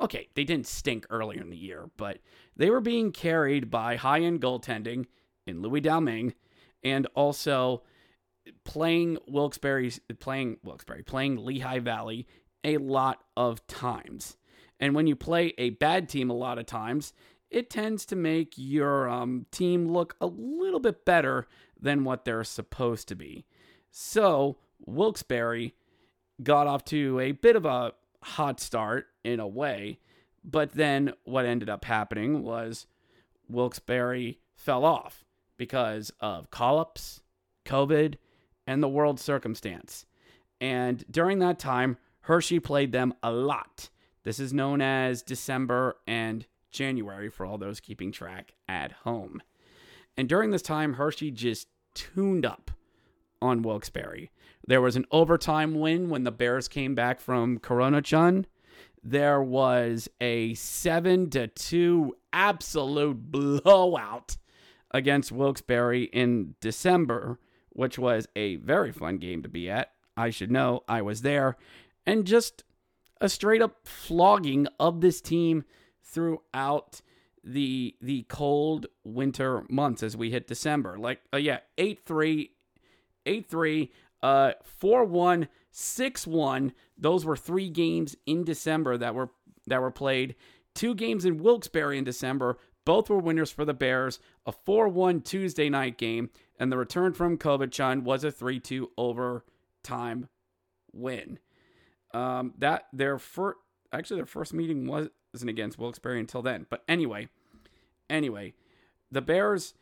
okay, 0.00 0.28
they 0.34 0.44
didn't 0.44 0.66
stink 0.66 1.06
earlier 1.10 1.40
in 1.40 1.50
the 1.50 1.56
year, 1.56 1.90
but 1.96 2.18
they 2.56 2.70
were 2.70 2.80
being 2.80 3.12
carried 3.12 3.70
by 3.70 3.96
high 3.96 4.20
end 4.20 4.40
goaltending 4.40 5.06
in 5.46 5.62
Louis 5.62 5.80
Domingue 5.80 6.34
and 6.82 7.06
also 7.14 7.82
playing 8.64 9.18
Wilkes-Barre, 9.26 9.90
playing 10.20 10.58
Wilkes-Barre, 10.62 11.02
playing 11.02 11.44
Lehigh 11.44 11.80
Valley 11.80 12.26
a 12.64 12.78
lot 12.78 13.24
of 13.36 13.66
times. 13.66 14.36
And 14.80 14.94
when 14.94 15.06
you 15.06 15.16
play 15.16 15.54
a 15.58 15.70
bad 15.70 16.08
team 16.08 16.30
a 16.30 16.34
lot 16.34 16.58
of 16.58 16.66
times, 16.66 17.12
it 17.50 17.70
tends 17.70 18.04
to 18.06 18.16
make 18.16 18.54
your 18.56 19.08
um, 19.08 19.46
team 19.50 19.88
look 19.88 20.16
a 20.20 20.26
little 20.26 20.80
bit 20.80 21.04
better 21.04 21.46
than 21.80 22.04
what 22.04 22.24
they're 22.24 22.44
supposed 22.44 23.08
to 23.08 23.14
be. 23.14 23.46
So, 23.90 24.58
Wilkes-Barre 24.86 25.72
got 26.42 26.66
off 26.66 26.84
to 26.86 27.18
a 27.20 27.32
bit 27.32 27.56
of 27.56 27.64
a 27.64 27.92
hot 28.22 28.60
start 28.60 29.06
in 29.32 29.40
a 29.40 29.46
way. 29.46 29.98
But 30.44 30.72
then 30.72 31.12
what 31.24 31.44
ended 31.44 31.68
up 31.68 31.84
happening 31.84 32.42
was 32.42 32.86
Wilkes-Barre 33.48 34.38
fell 34.54 34.84
off 34.84 35.24
because 35.56 36.12
of 36.20 36.50
call 36.50 36.78
ups, 36.78 37.20
COVID, 37.64 38.14
and 38.66 38.82
the 38.82 38.88
world 38.88 39.20
circumstance. 39.20 40.06
And 40.60 41.04
during 41.10 41.38
that 41.40 41.58
time, 41.58 41.98
Hershey 42.22 42.60
played 42.60 42.92
them 42.92 43.14
a 43.22 43.32
lot. 43.32 43.90
This 44.24 44.38
is 44.38 44.52
known 44.52 44.80
as 44.80 45.22
December 45.22 45.96
and 46.06 46.46
January 46.70 47.30
for 47.30 47.46
all 47.46 47.58
those 47.58 47.80
keeping 47.80 48.12
track 48.12 48.54
at 48.68 48.92
home. 48.92 49.42
And 50.16 50.28
during 50.28 50.50
this 50.50 50.62
time, 50.62 50.94
Hershey 50.94 51.30
just 51.30 51.68
tuned 51.94 52.44
up 52.44 52.70
on 53.40 53.62
Wilkes-Barre. 53.62 54.30
There 54.66 54.80
was 54.80 54.96
an 54.96 55.06
overtime 55.10 55.78
win 55.78 56.10
when 56.10 56.24
the 56.24 56.32
Bears 56.32 56.68
came 56.68 56.94
back 56.94 57.20
from 57.20 57.58
Corona 57.58 58.02
Chun. 58.02 58.46
There 59.02 59.42
was 59.42 60.08
a 60.20 60.54
7 60.54 61.30
to 61.30 61.46
2 61.48 62.16
absolute 62.32 63.30
blowout 63.30 64.36
against 64.90 65.32
Wilkes-Barre 65.32 66.04
in 66.04 66.54
December, 66.60 67.38
which 67.70 67.98
was 67.98 68.26
a 68.34 68.56
very 68.56 68.92
fun 68.92 69.18
game 69.18 69.42
to 69.42 69.48
be 69.48 69.70
at. 69.70 69.92
I 70.16 70.30
should 70.30 70.50
know 70.50 70.82
I 70.88 71.02
was 71.02 71.22
there. 71.22 71.56
And 72.06 72.26
just 72.26 72.64
a 73.20 73.28
straight 73.28 73.62
up 73.62 73.86
flogging 73.86 74.66
of 74.80 75.00
this 75.00 75.20
team 75.20 75.64
throughout 76.02 77.00
the 77.44 77.94
the 78.00 78.24
cold 78.28 78.86
winter 79.04 79.64
months 79.68 80.02
as 80.02 80.16
we 80.16 80.30
hit 80.30 80.46
December. 80.46 80.98
Like 80.98 81.20
uh, 81.32 81.38
yeah, 81.38 81.60
8-3 81.78 82.50
8-3 83.26 83.88
uh 84.22 84.52
4-1 84.82 85.48
6-1. 85.72 86.72
Those 86.96 87.24
were 87.24 87.36
3 87.36 87.68
games 87.70 88.16
in 88.26 88.44
December 88.44 88.96
that 88.96 89.14
were 89.14 89.30
that 89.66 89.82
were 89.82 89.90
played. 89.90 90.34
Two 90.74 90.94
games 90.94 91.24
in 91.24 91.42
Wilkes-Barre 91.42 91.98
in 91.98 92.04
December. 92.04 92.58
Both 92.84 93.10
were 93.10 93.18
winners 93.18 93.50
for 93.50 93.64
the 93.64 93.74
Bears. 93.74 94.18
A 94.46 94.52
4-1 94.52 95.24
Tuesday 95.24 95.68
night 95.68 95.98
game 95.98 96.30
and 96.58 96.72
the 96.72 96.78
return 96.78 97.12
from 97.12 97.36
Kovachan 97.36 98.02
was 98.02 98.24
a 98.24 98.32
3-2 98.32 98.86
overtime 98.96 100.28
win. 100.92 101.38
Um, 102.14 102.54
that 102.58 102.86
their 102.92 103.18
first 103.18 103.58
actually 103.92 104.16
their 104.16 104.26
first 104.26 104.54
meeting 104.54 104.86
wasn't 104.86 105.12
against 105.50 105.78
Wilkes-Barre 105.78 106.18
until 106.18 106.42
then. 106.42 106.66
But 106.68 106.82
anyway, 106.88 107.28
anyway, 108.08 108.54
the 109.10 109.22
Bears 109.22 109.74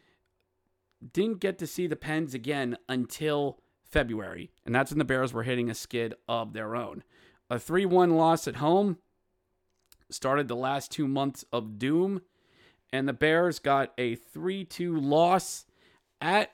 didn't 1.12 1.40
get 1.40 1.58
to 1.58 1.66
see 1.66 1.86
the 1.86 1.96
Pens 1.96 2.34
again 2.34 2.76
until 2.88 3.60
February, 3.90 4.50
and 4.64 4.74
that's 4.74 4.90
when 4.90 4.98
the 4.98 5.04
Bears 5.04 5.32
were 5.32 5.42
hitting 5.42 5.70
a 5.70 5.74
skid 5.74 6.14
of 6.28 6.52
their 6.52 6.74
own. 6.74 7.02
A 7.48 7.56
3-1 7.56 8.16
loss 8.16 8.48
at 8.48 8.56
home 8.56 8.98
started 10.10 10.48
the 10.48 10.56
last 10.56 10.90
2 10.92 11.06
months 11.06 11.44
of 11.52 11.78
doom, 11.78 12.22
and 12.92 13.08
the 13.08 13.12
Bears 13.12 13.58
got 13.58 13.92
a 13.98 14.16
3-2 14.16 15.00
loss 15.00 15.66
at 16.20 16.50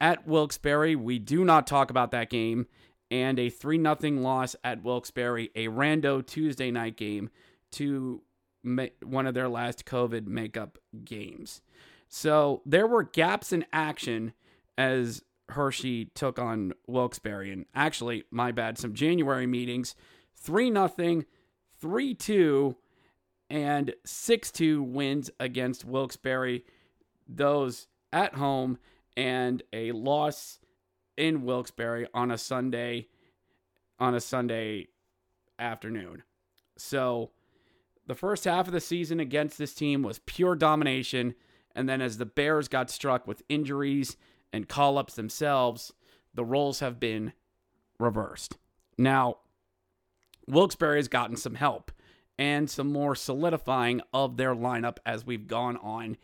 at 0.00 0.26
Wilkes-Barre. 0.28 0.94
We 0.94 1.18
do 1.18 1.44
not 1.44 1.66
talk 1.66 1.90
about 1.90 2.12
that 2.12 2.30
game 2.30 2.66
and 3.10 3.38
a 3.38 3.50
3 3.50 3.82
0 3.82 4.20
loss 4.20 4.54
at 4.62 4.82
Wilkes-Barre, 4.82 5.50
a 5.54 5.68
rando 5.68 6.24
Tuesday 6.24 6.70
night 6.70 6.96
game 6.96 7.30
to 7.72 8.22
one 9.02 9.26
of 9.26 9.34
their 9.34 9.48
last 9.48 9.86
COVID 9.86 10.26
makeup 10.26 10.78
games. 11.04 11.62
So 12.08 12.62
there 12.66 12.86
were 12.86 13.02
gaps 13.02 13.52
in 13.52 13.64
action 13.72 14.32
as 14.76 15.22
Hershey 15.50 16.06
took 16.14 16.38
on 16.38 16.72
Wilkes-Barre. 16.86 17.50
And 17.50 17.66
actually, 17.74 18.24
my 18.30 18.52
bad, 18.52 18.78
some 18.78 18.94
January 18.94 19.46
meetings 19.46 19.94
3 20.36 20.72
0, 20.72 21.22
3 21.80 22.14
2, 22.14 22.76
and 23.50 23.94
6 24.04 24.50
2 24.50 24.82
wins 24.82 25.30
against 25.40 25.84
Wilkes-Barre. 25.84 26.62
Those 27.26 27.86
at 28.12 28.34
home 28.34 28.78
and 29.16 29.62
a 29.72 29.92
loss 29.92 30.60
in 31.16 31.42
Wilkes-Barre 31.44 32.06
on 32.14 32.30
a 32.30 32.38
Sunday 32.38 33.08
on 33.98 34.14
a 34.14 34.20
Sunday 34.20 34.88
afternoon. 35.58 36.22
So 36.76 37.30
the 38.06 38.14
first 38.14 38.44
half 38.44 38.68
of 38.68 38.72
the 38.72 38.80
season 38.80 39.18
against 39.18 39.58
this 39.58 39.74
team 39.74 40.02
was 40.02 40.20
pure 40.20 40.54
domination 40.54 41.34
and 41.74 41.88
then 41.88 42.00
as 42.00 42.18
the 42.18 42.26
Bears 42.26 42.68
got 42.68 42.90
struck 42.90 43.26
with 43.26 43.42
injuries 43.48 44.16
and 44.52 44.68
call-ups 44.68 45.14
themselves, 45.14 45.92
the 46.34 46.44
roles 46.44 46.80
have 46.80 46.98
been 47.00 47.32
reversed. 47.98 48.58
Now, 48.96 49.38
Wilkes-Barre 50.46 50.96
has 50.96 51.08
gotten 51.08 51.36
some 51.36 51.54
help 51.54 51.92
and 52.38 52.70
some 52.70 52.92
more 52.92 53.14
solidifying 53.14 54.00
of 54.12 54.36
their 54.36 54.54
lineup 54.54 54.98
as 55.04 55.26
we've 55.26 55.46
gone 55.46 55.76
on 55.78 56.16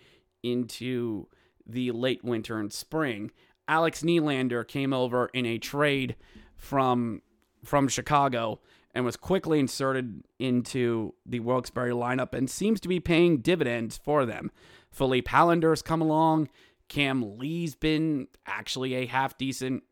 into 0.43 1.27
the 1.67 1.91
late 1.91 2.25
winter 2.25 2.59
and 2.59 2.73
spring. 2.73 3.31
Alex 3.67 4.03
Nylander 4.03 4.67
came 4.67 4.93
over 4.93 5.31
in 5.33 5.47
a 5.47 5.59
trade 5.59 6.17
from 6.57 7.23
from 7.65 7.89
Chicago 7.89 8.61
and 8.95 9.05
was 9.05 9.17
quickly 9.17 9.59
inserted 9.59 10.23
into 10.39 11.15
the 11.27 11.41
Wilkes-Barre 11.41 11.91
lineup 11.91 12.33
and 12.35 12.49
seems 12.49 12.79
to 12.81 12.89
be 12.89 13.01
paying 13.01 13.39
dividends 13.39 13.97
for 13.97 14.25
them. 14.25 14.51
Filip 14.91 15.27
Hallander's 15.27 15.83
come 15.83 16.01
along. 16.01 16.49
Cam 16.89 17.39
Lee's 17.39 17.75
been 17.75 18.29
actually 18.47 18.95
a 18.95 19.07
half 19.07 19.37
decent 19.39 19.83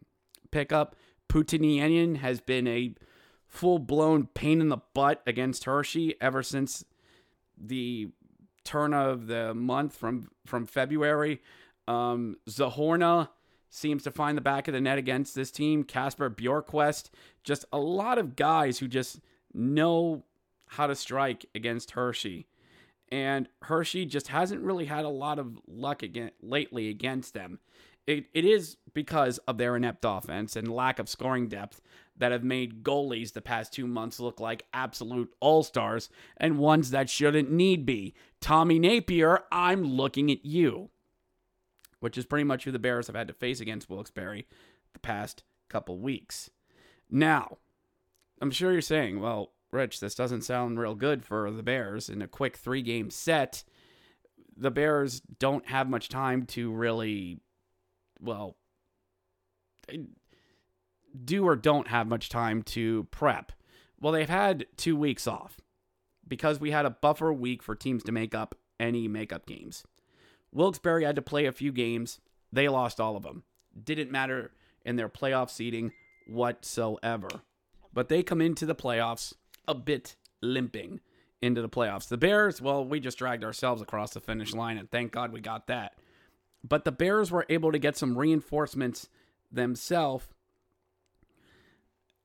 pickup. 0.51 0.97
Puutiniemi 1.29 2.19
has 2.19 2.41
been 2.41 2.67
a 2.67 2.95
full 3.47 3.79
blown 3.79 4.27
pain 4.27 4.61
in 4.61 4.69
the 4.69 4.79
butt 4.95 5.23
against 5.27 5.65
Hershey 5.65 6.15
ever 6.21 6.43
since 6.43 6.85
the 7.59 8.09
turn 8.65 8.95
of 8.95 9.27
the 9.27 9.55
month 9.55 9.97
from 9.97 10.31
from 10.47 10.67
February. 10.67 11.41
Um, 11.89 12.37
Zohorna 12.49 13.29
seems 13.69 14.03
to 14.05 14.11
find 14.11 14.37
the 14.37 14.43
back 14.43 14.69
of 14.69 14.75
the 14.75 14.81
net 14.81 14.99
against 14.99 15.35
this 15.35 15.51
team. 15.51 15.85
Kasper 15.85 16.31
Bjorkqvist, 16.31 17.11
just 17.43 17.65
a 17.73 17.79
lot 17.79 18.19
of 18.19 18.37
guys 18.37 18.79
who 18.79 18.89
just 18.89 19.21
know 19.55 20.25
how 20.67 20.87
to 20.87 20.95
strike 20.95 21.47
against 21.55 21.93
Hershey. 21.93 22.47
And 23.13 23.49
Hershey 23.63 24.07
just 24.07 24.29
hasn't 24.29 24.63
really 24.63 24.87
had 24.87 25.05
a 25.05 25.11
lot 25.11 25.39
of 25.39 25.57
luck 25.69 26.03
again 26.03 26.33
lately 26.41 26.89
against 26.89 27.35
them. 27.35 27.61
It, 28.07 28.25
it 28.35 28.45
is 28.45 28.79
because 28.93 29.39
of 29.39 29.59
their 29.59 29.77
inept 29.77 30.05
offense 30.05 30.57
and 30.57 30.67
lack 30.67 30.99
of 30.99 31.09
scoring 31.09 31.47
depth 31.47 31.81
that 32.17 32.33
have 32.33 32.43
made 32.43 32.83
goalies 32.83 33.33
the 33.33 33.41
past 33.41 33.73
two 33.73 33.87
months 33.87 34.19
look 34.19 34.41
like 34.41 34.67
absolute 34.73 35.33
all 35.39 35.63
stars 35.63 36.09
and 36.37 36.59
ones 36.59 36.91
that 36.91 37.09
shouldn't 37.09 37.53
need 37.53 37.87
be. 37.87 38.15
Tommy 38.41 38.81
Nappier, 38.81 39.43
I'm 39.53 39.85
looking 39.85 40.29
at 40.33 40.45
you 40.45 40.91
which 42.03 42.19
is 42.19 42.27
pretty 42.27 42.43
much 42.43 42.65
who 42.65 42.73
the 42.73 42.81
Bears 42.81 43.07
have 43.07 43.15
had 43.15 43.29
to 43.29 43.33
face 43.33 43.61
against 43.61 43.89
Wilkes-Barre 43.89 44.45
the 44.93 44.99
past 44.99 45.45
couple 45.69 45.97
weeks. 45.99 46.51
Now, 47.09 47.59
I'm 48.41 48.51
sure 48.51 48.73
you're 48.73 48.81
saying, 48.81 49.21
well, 49.21 49.53
Rich, 49.73 50.01
this 50.01 50.15
doesn't 50.15 50.43
sound 50.43 50.79
real 50.79 50.95
good 50.95 51.25
for 51.25 51.51
the 51.51 51.63
Bears 51.63 52.11
in 52.11 52.21
a 52.21 52.29
quick 52.29 52.57
three 52.57 52.83
game 52.83 53.11
set. 53.11 53.65
The 54.55 54.71
Bears 54.71 55.21
don't 55.21 55.67
have 55.69 55.89
much 55.89 56.11
time 56.11 56.45
to 56.47 56.71
really, 56.71 57.41
well, 58.21 58.57
do 61.25 61.47
or 61.47 61.57
don't 61.57 61.89
have 61.89 62.07
much 62.07 62.29
time 62.29 62.63
to 62.63 63.05
prep. 63.11 63.53
Well, 63.99 64.13
they've 64.13 64.29
had 64.29 64.67
two 64.77 64.97
weeks 64.97 65.27
off 65.27 65.59
because 66.29 66.61
we 66.61 66.71
had 66.71 66.85
a 66.85 66.91
buffer 66.91 67.33
week 67.33 67.63
for 67.63 67.75
teams 67.75 68.03
to 68.05 68.13
make 68.13 68.35
up 68.35 68.55
any 68.79 69.09
makeup 69.09 69.47
games. 69.47 69.85
Wilkes-Barre 70.53 71.05
had 71.05 71.17
to 71.17 71.23
play 71.23 71.47
a 71.47 71.53
few 71.53 71.73
games. 71.73 72.21
They 72.53 72.69
lost 72.69 73.01
all 73.01 73.17
of 73.17 73.23
them. 73.23 73.45
Didn't 73.83 74.11
matter 74.11 74.53
in 74.85 74.97
their 74.97 75.09
playoff 75.09 75.49
seeding 75.49 75.93
whatsoever. 76.27 77.29
But 77.95 78.09
they 78.09 78.23
come 78.23 78.43
into 78.43 78.67
the 78.67 78.75
playoffs 78.75 79.33
a 79.67 79.75
bit 79.75 80.17
limping 80.41 81.01
into 81.41 81.61
the 81.61 81.69
playoffs. 81.69 82.09
The 82.09 82.17
Bears, 82.17 82.63
well, 82.63 82.85
we 82.85 83.01
just 83.01 83.19
dragged 83.19 83.45
ourselves 83.45 83.83
across 83.83 84.13
the 84.13 84.21
finish 84.21 84.55
line, 84.55 84.79
and 84.79 84.91
thank 84.91 85.13
God 85.13 85.33
we 85.33 85.41
got 85.41 85.67
that. 85.67 85.95
But 86.63 86.85
the 86.85 86.93
Bears 86.93 87.31
were 87.31 87.47
able 87.49 87.73
to 87.73 87.79
get 87.79 87.97
some 87.97 88.17
reinforcements 88.17 89.09
themselves 89.51 90.27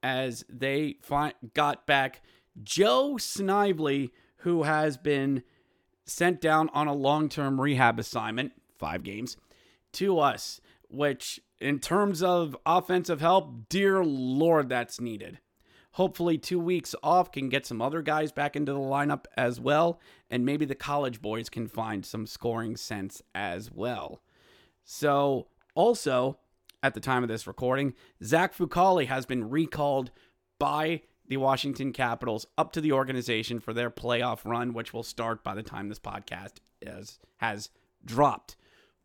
as 0.04 0.46
they 0.48 0.98
fi- 1.02 1.34
got 1.54 1.88
back 1.88 2.22
Joe 2.64 3.18
Snively, 3.18 4.12
who 4.38 4.64
has 4.64 4.98
been 4.98 5.44
sent 6.06 6.40
down 6.40 6.70
on 6.70 6.88
a 6.88 6.94
long 6.94 7.30
term 7.30 7.60
rehab 7.60 8.00
assignment, 8.00 8.54
five 8.78 9.04
games, 9.04 9.38
to 9.94 10.20
us, 10.20 10.62
which, 10.90 11.40
in 11.60 11.80
terms 11.80 12.22
of 12.22 12.56
offensive 12.66 13.22
help, 13.22 13.70
dear 13.70 14.04
Lord, 14.04 14.70
that's 14.70 15.02
needed. 15.02 15.40
Hopefully, 15.98 16.38
two 16.38 16.60
weeks 16.60 16.94
off 17.02 17.32
can 17.32 17.50
get 17.50 17.66
some 17.66 17.82
other 17.82 18.04
guys 18.04 18.32
back 18.32 18.56
into 18.56 18.72
the 18.72 18.78
lineup 18.78 19.26
as 19.36 19.60
well, 19.60 20.00
and 20.30 20.46
maybe 20.46 20.64
the 20.64 20.76
college 20.76 21.24
boys 21.24 21.50
can 21.50 21.68
find 21.68 22.06
some 22.06 22.28
scoring 22.28 22.78
sense 22.78 23.20
as 23.34 23.72
well. 23.72 24.22
So, 24.84 25.48
also, 25.74 26.38
at 26.84 26.94
the 26.94 27.00
time 27.00 27.24
of 27.24 27.30
this 27.30 27.48
recording, 27.48 27.96
Zach 28.24 28.56
Fucale 28.56 29.08
has 29.08 29.26
been 29.26 29.50
recalled 29.50 30.12
by 30.60 31.02
the 31.28 31.38
Washington 31.38 31.92
Capitals 31.92 32.46
up 32.60 32.72
to 32.74 32.82
the 32.82 32.92
organization 32.92 33.60
for 33.60 33.74
their 33.74 33.90
playoff 33.90 34.46
run, 34.46 34.74
which 34.74 34.94
will 34.94 35.02
start 35.02 35.44
by 35.44 35.56
the 35.56 35.64
time 35.64 35.90
this 35.90 35.98
podcast 35.98 36.58
is, 36.80 37.18
has 37.38 37.72
dropped. 38.06 38.56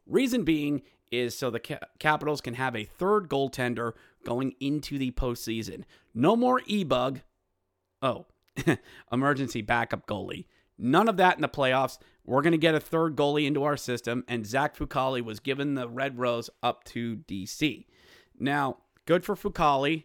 Reason 0.05 0.45
being 0.45 0.83
is 1.11 1.35
so 1.35 1.49
the 1.49 1.79
Capitals 1.99 2.43
can 2.43 2.53
have 2.53 2.77
a 2.77 2.85
third 2.85 3.31
goaltender 3.31 3.93
going 4.25 4.55
into 4.61 4.99
the 4.99 5.11
postseason. 5.13 5.85
No 6.15 6.37
more 6.37 6.63
e 6.67 6.85
bug. 6.85 7.21
Oh, 8.01 8.27
emergency 9.13 9.63
backup 9.63 10.07
goalie. 10.07 10.47
None 10.79 11.09
of 11.09 11.17
that 11.19 11.37
in 11.37 11.43
the 11.43 11.49
playoffs. 11.49 11.99
We're 12.25 12.43
going 12.43 12.53
to 12.53 12.59
get 12.59 12.75
a 12.75 12.81
third 12.81 13.17
goalie 13.17 13.47
into 13.47 13.65
our 13.65 13.77
system, 13.77 14.25
and 14.29 14.47
Zach 14.47 14.77
Fucale 14.77 15.23
was 15.23 15.41
given 15.41 15.75
the 15.75 15.89
Red 15.89 16.19
Rose 16.19 16.51
up 16.63 16.85
to 16.85 17.17
DC. 17.29 17.87
Now, 18.39 18.79
good 19.07 19.25
for 19.25 19.35
Fucale. 19.35 20.05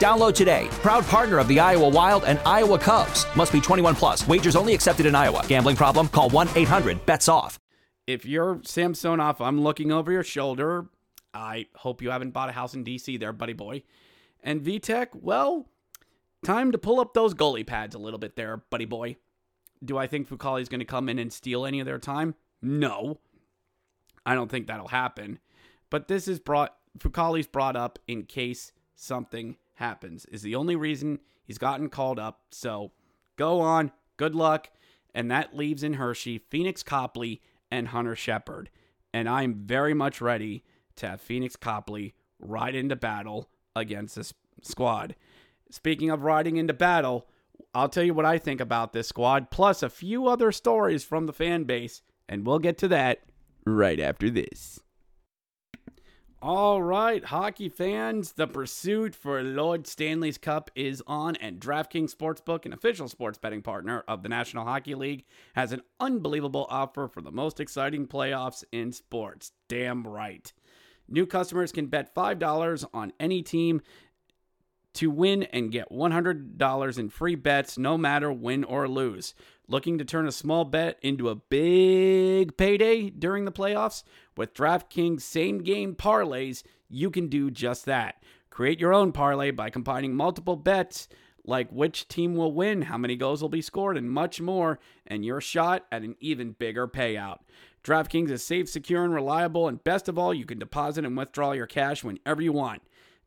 Download 0.00 0.34
today. 0.34 0.66
Proud 0.70 1.04
partner 1.04 1.38
of 1.38 1.46
the 1.46 1.60
Iowa 1.60 1.86
Wild 1.86 2.24
and 2.24 2.38
Iowa 2.46 2.78
Cubs. 2.78 3.26
Must 3.36 3.52
be 3.52 3.60
21 3.60 3.94
plus. 3.94 4.26
Wagers 4.26 4.56
only 4.56 4.72
accepted 4.72 5.04
in 5.04 5.14
Iowa. 5.14 5.44
Gambling 5.46 5.76
problem? 5.76 6.08
Call 6.08 6.30
1 6.30 6.48
800 6.56 7.04
BETS 7.04 7.28
OFF. 7.28 7.58
If 8.06 8.24
you're 8.24 8.60
Samsonov, 8.64 9.42
I'm 9.42 9.60
looking 9.60 9.92
over 9.92 10.10
your 10.10 10.24
shoulder. 10.24 10.86
I 11.34 11.66
hope 11.76 12.00
you 12.00 12.10
haven't 12.10 12.30
bought 12.30 12.48
a 12.48 12.52
house 12.52 12.72
in 12.72 12.82
DC 12.82 13.20
there, 13.20 13.34
buddy 13.34 13.52
boy. 13.52 13.82
And 14.42 14.62
Vitek, 14.62 15.08
well, 15.12 15.68
time 16.42 16.72
to 16.72 16.78
pull 16.78 16.98
up 16.98 17.12
those 17.12 17.34
goalie 17.34 17.66
pads 17.66 17.94
a 17.94 17.98
little 17.98 18.18
bit 18.18 18.36
there, 18.36 18.56
buddy 18.56 18.86
boy. 18.86 19.16
Do 19.84 19.98
I 19.98 20.06
think 20.06 20.28
Fucale's 20.28 20.70
going 20.70 20.80
to 20.80 20.86
come 20.86 21.10
in 21.10 21.18
and 21.18 21.30
steal 21.30 21.66
any 21.66 21.78
of 21.78 21.86
their 21.86 21.98
time? 21.98 22.34
No. 22.62 23.18
I 24.24 24.34
don't 24.34 24.50
think 24.50 24.66
that'll 24.66 24.88
happen. 24.88 25.40
But 25.90 26.08
this 26.08 26.26
is 26.26 26.40
brought 26.40 26.74
Fucale's 26.98 27.46
brought 27.46 27.76
up 27.76 27.98
in 28.08 28.24
case 28.24 28.72
something 28.96 29.56
happens. 29.80 30.24
Is 30.26 30.42
the 30.42 30.54
only 30.54 30.76
reason 30.76 31.18
he's 31.42 31.58
gotten 31.58 31.88
called 31.88 32.18
up. 32.18 32.42
So 32.52 32.92
go 33.36 33.60
on. 33.60 33.90
Good 34.16 34.34
luck. 34.34 34.70
And 35.12 35.30
that 35.30 35.56
leaves 35.56 35.82
in 35.82 35.94
Hershey 35.94 36.38
Phoenix 36.38 36.84
Copley 36.84 37.42
and 37.70 37.88
Hunter 37.88 38.14
Shepard. 38.14 38.70
And 39.12 39.28
I'm 39.28 39.54
very 39.54 39.92
much 39.92 40.20
ready 40.20 40.62
to 40.96 41.08
have 41.08 41.20
Phoenix 41.20 41.56
Copley 41.56 42.14
ride 42.38 42.76
into 42.76 42.94
battle 42.94 43.50
against 43.74 44.14
this 44.14 44.32
squad. 44.62 45.16
Speaking 45.70 46.10
of 46.10 46.22
riding 46.22 46.56
into 46.56 46.72
battle, 46.72 47.26
I'll 47.74 47.88
tell 47.88 48.04
you 48.04 48.14
what 48.14 48.24
I 48.24 48.38
think 48.38 48.60
about 48.60 48.92
this 48.92 49.08
squad, 49.08 49.50
plus 49.50 49.82
a 49.82 49.90
few 49.90 50.26
other 50.26 50.52
stories 50.52 51.04
from 51.04 51.26
the 51.26 51.32
fan 51.32 51.64
base, 51.64 52.02
and 52.28 52.46
we'll 52.46 52.58
get 52.58 52.78
to 52.78 52.88
that 52.88 53.20
right 53.64 54.00
after 54.00 54.30
this. 54.30 54.80
All 56.42 56.82
right, 56.82 57.22
hockey 57.22 57.68
fans, 57.68 58.32
the 58.32 58.46
pursuit 58.46 59.14
for 59.14 59.42
Lord 59.42 59.86
Stanley's 59.86 60.38
Cup 60.38 60.70
is 60.74 61.02
on, 61.06 61.36
and 61.36 61.60
DraftKings 61.60 62.16
Sportsbook, 62.16 62.64
an 62.64 62.72
official 62.72 63.08
sports 63.08 63.36
betting 63.36 63.60
partner 63.60 64.04
of 64.08 64.22
the 64.22 64.30
National 64.30 64.64
Hockey 64.64 64.94
League, 64.94 65.26
has 65.54 65.72
an 65.72 65.82
unbelievable 66.00 66.66
offer 66.70 67.08
for 67.08 67.20
the 67.20 67.30
most 67.30 67.60
exciting 67.60 68.06
playoffs 68.06 68.64
in 68.72 68.90
sports. 68.90 69.52
Damn 69.68 70.06
right. 70.06 70.50
New 71.10 71.26
customers 71.26 71.72
can 71.72 71.88
bet 71.88 72.14
$5 72.14 72.86
on 72.94 73.12
any 73.20 73.42
team 73.42 73.82
to 74.94 75.10
win 75.10 75.42
and 75.44 75.70
get 75.70 75.90
$100 75.90 76.98
in 76.98 77.08
free 77.10 77.34
bets 77.34 77.78
no 77.78 77.98
matter 77.98 78.32
win 78.32 78.64
or 78.64 78.88
lose. 78.88 79.34
Looking 79.68 79.98
to 79.98 80.04
turn 80.04 80.26
a 80.26 80.32
small 80.32 80.64
bet 80.64 80.98
into 81.00 81.28
a 81.28 81.36
big 81.36 82.56
payday 82.56 83.10
during 83.10 83.44
the 83.44 83.52
playoffs? 83.52 84.02
With 84.40 84.54
DraftKings 84.54 85.20
same 85.20 85.58
game 85.58 85.94
parlays, 85.94 86.62
you 86.88 87.10
can 87.10 87.28
do 87.28 87.50
just 87.50 87.84
that. 87.84 88.22
Create 88.48 88.80
your 88.80 88.94
own 88.94 89.12
parlay 89.12 89.50
by 89.50 89.68
combining 89.68 90.14
multiple 90.14 90.56
bets 90.56 91.08
like 91.44 91.68
which 91.68 92.08
team 92.08 92.34
will 92.34 92.50
win, 92.50 92.80
how 92.80 92.96
many 92.96 93.16
goals 93.16 93.42
will 93.42 93.50
be 93.50 93.60
scored, 93.60 93.98
and 93.98 94.10
much 94.10 94.40
more, 94.40 94.78
and 95.06 95.26
your 95.26 95.42
shot 95.42 95.84
at 95.92 96.00
an 96.04 96.16
even 96.20 96.52
bigger 96.52 96.88
payout. 96.88 97.40
DraftKings 97.84 98.30
is 98.30 98.42
safe, 98.42 98.70
secure, 98.70 99.04
and 99.04 99.12
reliable, 99.12 99.68
and 99.68 99.84
best 99.84 100.08
of 100.08 100.18
all, 100.18 100.32
you 100.32 100.46
can 100.46 100.58
deposit 100.58 101.04
and 101.04 101.18
withdraw 101.18 101.52
your 101.52 101.66
cash 101.66 102.02
whenever 102.02 102.40
you 102.40 102.54
want. 102.54 102.80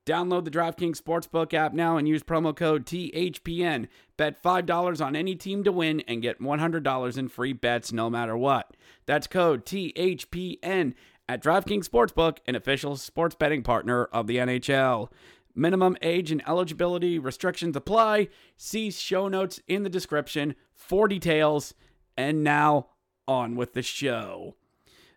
Download 0.05 0.43
the 0.43 0.51
DraftKings 0.51 1.01
Sportsbook 1.01 1.53
app 1.53 1.73
now 1.73 1.95
and 1.95 2.07
use 2.07 2.23
promo 2.23 2.53
code 2.53 2.85
THPN. 2.85 3.87
Bet 4.17 4.41
$5 4.43 5.05
on 5.05 5.15
any 5.15 5.35
team 5.35 5.63
to 5.63 5.71
win 5.71 6.01
and 6.01 6.21
get 6.21 6.41
$100 6.41 7.17
in 7.17 7.29
free 7.29 7.53
bets 7.53 7.93
no 7.93 8.09
matter 8.09 8.35
what. 8.35 8.75
That's 9.05 9.27
code 9.27 9.65
THPN 9.65 10.93
at 11.29 11.41
DraftKings 11.41 11.87
Sportsbook, 11.87 12.39
an 12.45 12.55
official 12.55 12.97
sports 12.97 13.35
betting 13.35 13.63
partner 13.63 14.05
of 14.05 14.27
the 14.27 14.37
NHL. 14.37 15.09
Minimum 15.55 15.95
age 16.01 16.31
and 16.31 16.45
eligibility 16.47 17.17
restrictions 17.17 17.75
apply. 17.75 18.27
See 18.57 18.91
show 18.91 19.29
notes 19.29 19.61
in 19.67 19.83
the 19.83 19.89
description 19.89 20.55
for 20.73 21.07
details. 21.07 21.73
And 22.17 22.43
now, 22.43 22.87
on 23.25 23.55
with 23.55 23.73
the 23.73 23.81
show. 23.81 24.55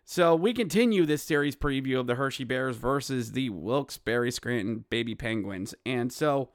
So 0.09 0.37
we 0.37 0.53
continue 0.53 1.05
this 1.05 1.21
series 1.21 1.57
preview 1.57 1.99
of 1.99 2.07
the 2.07 2.15
Hershey 2.15 2.45
Bears 2.45 2.77
versus 2.77 3.33
the 3.33 3.49
Wilkes-Barre 3.49 4.31
Scranton 4.31 4.85
Baby 4.89 5.15
Penguins. 5.15 5.75
And 5.85 6.13
so 6.13 6.47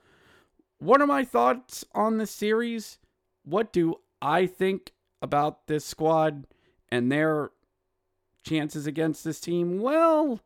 what 0.79 1.03
are 1.03 1.07
my 1.07 1.23
thoughts 1.23 1.85
on 1.95 2.17
this 2.17 2.31
series? 2.31 2.97
What 3.45 3.71
do 3.71 3.97
I 4.23 4.47
think 4.47 4.95
about 5.21 5.67
this 5.67 5.85
squad 5.85 6.47
and 6.91 7.13
their 7.13 7.51
chances 8.43 8.87
against 8.87 9.23
this 9.23 9.39
team? 9.39 9.81
Well, 9.81 10.41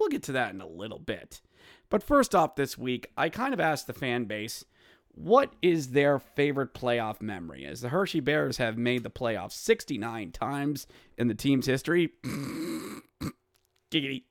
we'll 0.00 0.08
get 0.08 0.24
to 0.24 0.32
that 0.32 0.52
in 0.52 0.60
a 0.60 0.66
little 0.66 0.98
bit. 0.98 1.40
But 1.88 2.02
first 2.02 2.34
off 2.34 2.56
this 2.56 2.76
week, 2.76 3.12
I 3.16 3.28
kind 3.28 3.54
of 3.54 3.60
asked 3.60 3.86
the 3.86 3.92
fan 3.92 4.24
base 4.24 4.64
what 5.14 5.52
is 5.62 5.90
their 5.90 6.18
favorite 6.18 6.74
playoff 6.74 7.20
memory? 7.20 7.64
As 7.64 7.80
the 7.80 7.90
Hershey 7.90 8.20
Bears 8.20 8.56
have 8.56 8.76
made 8.76 9.04
the 9.04 9.10
playoffs 9.10 9.52
69 9.52 10.32
times 10.32 10.86
in 11.16 11.28
the 11.28 11.34
team's 11.34 11.66
history. 11.66 12.10
Giggity. 13.90 14.24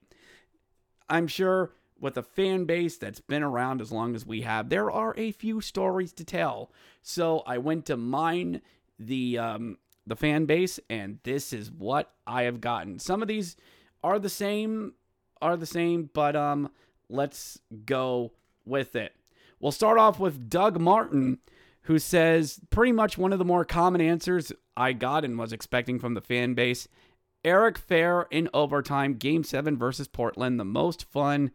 I'm 1.09 1.27
sure 1.27 1.71
with 1.99 2.17
a 2.17 2.23
fan 2.23 2.65
base 2.65 2.97
that's 2.97 3.21
been 3.21 3.43
around 3.43 3.79
as 3.79 3.91
long 3.91 4.13
as 4.13 4.25
we 4.25 4.41
have, 4.41 4.69
there 4.69 4.91
are 4.91 5.13
a 5.17 5.31
few 5.31 5.61
stories 5.61 6.11
to 6.13 6.25
tell. 6.25 6.69
So 7.01 7.43
I 7.47 7.59
went 7.59 7.85
to 7.85 7.95
mine 7.95 8.61
the 8.99 9.37
um, 9.37 9.77
the 10.05 10.17
fan 10.17 10.45
base, 10.45 10.81
and 10.89 11.19
this 11.23 11.53
is 11.53 11.71
what 11.71 12.11
I 12.27 12.43
have 12.43 12.59
gotten. 12.59 12.99
Some 12.99 13.21
of 13.21 13.29
these 13.29 13.55
are 14.03 14.19
the 14.19 14.29
same, 14.29 14.93
are 15.41 15.55
the 15.55 15.65
same, 15.65 16.09
but 16.13 16.35
um, 16.35 16.69
let's 17.09 17.57
go 17.85 18.33
with 18.65 18.97
it. 18.97 19.13
We'll 19.63 19.71
start 19.71 19.97
off 19.97 20.19
with 20.19 20.49
Doug 20.49 20.77
Martin, 20.77 21.37
who 21.83 21.97
says 21.97 22.59
pretty 22.69 22.91
much 22.91 23.17
one 23.17 23.31
of 23.31 23.39
the 23.39 23.45
more 23.45 23.63
common 23.63 24.01
answers 24.01 24.51
I 24.75 24.91
got 24.91 25.23
and 25.23 25.39
was 25.39 25.53
expecting 25.53 25.99
from 25.99 26.15
the 26.15 26.21
fan 26.21 26.53
base. 26.53 26.89
Eric 27.45 27.79
Fehr 27.79 28.25
in 28.29 28.49
overtime, 28.53 29.13
game 29.13 29.45
seven 29.45 29.77
versus 29.77 30.09
Portland. 30.09 30.59
The 30.59 30.65
most 30.65 31.05
fun, 31.05 31.51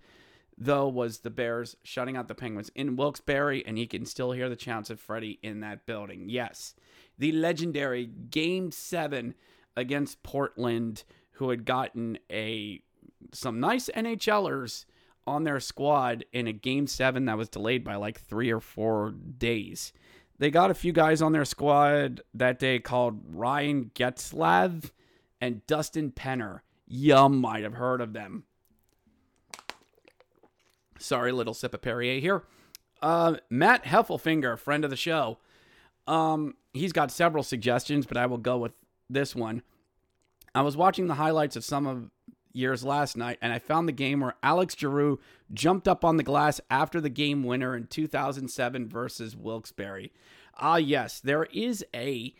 though, 0.56 0.88
was 0.88 1.18
the 1.18 1.28
Bears 1.28 1.76
shutting 1.82 2.16
out 2.16 2.28
the 2.28 2.34
Penguins 2.34 2.70
in 2.74 2.96
Wilkes-Barre, 2.96 3.62
and 3.66 3.78
you 3.78 3.86
can 3.86 4.06
still 4.06 4.32
hear 4.32 4.48
the 4.48 4.56
chants 4.56 4.88
of 4.88 4.98
Freddie 4.98 5.38
in 5.42 5.60
that 5.60 5.84
building. 5.84 6.30
Yes, 6.30 6.74
the 7.18 7.32
legendary 7.32 8.06
game 8.06 8.70
seven 8.70 9.34
against 9.76 10.22
Portland, 10.22 11.04
who 11.32 11.50
had 11.50 11.66
gotten 11.66 12.16
a 12.32 12.80
some 13.34 13.60
nice 13.60 13.90
NHLers 13.94 14.86
on 15.28 15.44
their 15.44 15.60
squad 15.60 16.24
in 16.32 16.46
a 16.46 16.52
game 16.52 16.86
seven 16.86 17.26
that 17.26 17.36
was 17.36 17.48
delayed 17.48 17.84
by 17.84 17.96
like 17.96 18.20
three 18.20 18.50
or 18.50 18.60
four 18.60 19.12
days. 19.12 19.92
They 20.38 20.50
got 20.50 20.70
a 20.70 20.74
few 20.74 20.92
guys 20.92 21.20
on 21.20 21.32
their 21.32 21.44
squad 21.44 22.22
that 22.34 22.58
day 22.58 22.78
called 22.78 23.20
Ryan 23.28 23.90
Getzlaf 23.94 24.90
and 25.40 25.66
Dustin 25.66 26.12
Penner. 26.12 26.60
You 26.86 27.28
might 27.28 27.64
have 27.64 27.74
heard 27.74 28.00
of 28.00 28.12
them. 28.14 28.44
Sorry, 30.98 31.30
little 31.30 31.54
sip 31.54 31.74
of 31.74 31.82
Perrier 31.82 32.20
here. 32.20 32.44
Uh, 33.02 33.36
Matt 33.50 33.84
Heffelfinger, 33.84 34.58
friend 34.58 34.84
of 34.84 34.90
the 34.90 34.96
show. 34.96 35.38
Um, 36.06 36.54
he's 36.72 36.92
got 36.92 37.12
several 37.12 37.44
suggestions, 37.44 38.06
but 38.06 38.16
I 38.16 38.26
will 38.26 38.38
go 38.38 38.56
with 38.56 38.72
this 39.10 39.36
one. 39.36 39.62
I 40.54 40.62
was 40.62 40.76
watching 40.76 41.06
the 41.06 41.14
highlights 41.14 41.54
of 41.54 41.64
some 41.64 41.86
of 41.86 42.10
years 42.52 42.84
last 42.84 43.16
night, 43.16 43.38
and 43.40 43.52
I 43.52 43.58
found 43.58 43.88
the 43.88 43.92
game 43.92 44.20
where 44.20 44.34
Alex 44.42 44.76
Giroux 44.78 45.18
jumped 45.52 45.88
up 45.88 46.04
on 46.04 46.16
the 46.16 46.22
glass 46.22 46.60
after 46.70 47.00
the 47.00 47.08
game 47.08 47.42
winner 47.42 47.76
in 47.76 47.86
2007 47.86 48.88
versus 48.88 49.36
Wilkes-Barre. 49.36 50.10
Ah, 50.58 50.76
yes, 50.76 51.20
there 51.20 51.44
is 51.52 51.84
a 51.94 52.34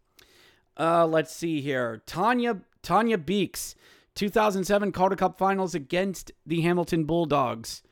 Uh, 0.79 1.07
let's 1.07 1.35
see 1.35 1.61
here. 1.61 2.03
Tanya 2.07 2.61
Tanya 2.83 3.19
Beeks, 3.19 3.75
2007 4.15 4.93
Calder 4.93 5.17
Cup 5.17 5.39
Finals 5.39 5.75
against 5.75 6.33
the 6.45 6.61
Hamilton 6.61 7.05
Bulldogs. 7.05 7.83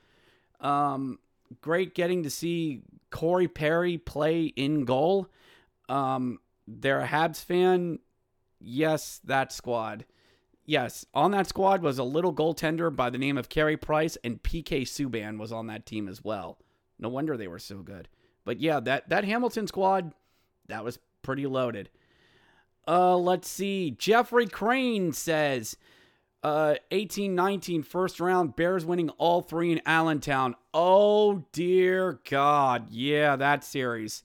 Um, 0.61 1.19
great 1.61 1.95
getting 1.95 2.23
to 2.23 2.31
see 2.31 2.83
Corey 3.11 3.49
Perry 3.49 3.99
play 3.99 4.45
in 4.45 4.85
goal. 4.85 5.29
Um, 5.89 6.39
they're 6.67 7.01
a 7.01 7.07
Habs 7.07 7.45
fan. 7.45 7.99
Yes, 8.61 9.21
that 9.25 9.53
squad. 9.53 10.05
Yes, 10.67 11.05
on 11.13 11.31
that 11.33 11.47
squad 11.47 11.83
was 11.83 11.99
a 11.99 12.05
little 12.05 12.33
goaltender 12.33 12.95
by 12.95 13.11
the 13.11 13.19
name 13.19 13.37
of 13.37 13.51
Carey 13.51 13.77
Price, 13.77 14.17
and 14.25 14.43
PK 14.43 14.83
Subban 14.83 15.39
was 15.39 15.53
on 15.53 15.67
that 15.67 15.85
team 15.85 16.09
as 16.09 16.25
well. 16.25 16.59
No 16.99 17.11
wonder 17.11 17.37
they 17.37 17.49
were 17.49 17.59
so 17.59 17.79
good. 17.79 18.09
But 18.45 18.61
yeah, 18.61 18.81
that 18.81 19.09
that 19.11 19.25
Hamilton 19.25 19.67
squad, 19.67 20.15
that 20.69 20.85
was 20.85 20.99
pretty 21.23 21.47
loaded. 21.47 21.91
Uh, 22.87 23.17
let's 23.17 23.49
see. 23.49 23.93
Jeffrey 23.93 24.47
Crane 24.47 25.13
says, 25.13 25.77
uh, 26.43 26.75
18 26.91 27.35
19 27.35 27.83
first 27.83 28.21
round, 28.21 28.55
Bears 28.55 28.85
winning 28.85 29.11
all 29.11 29.41
three 29.41 29.73
in 29.73 29.81
Allentown. 29.87 30.55
Oh, 30.73 31.45
dear 31.53 32.21
God. 32.29 32.91
Yeah, 32.91 33.37
that 33.37 33.65
series. 33.65 34.23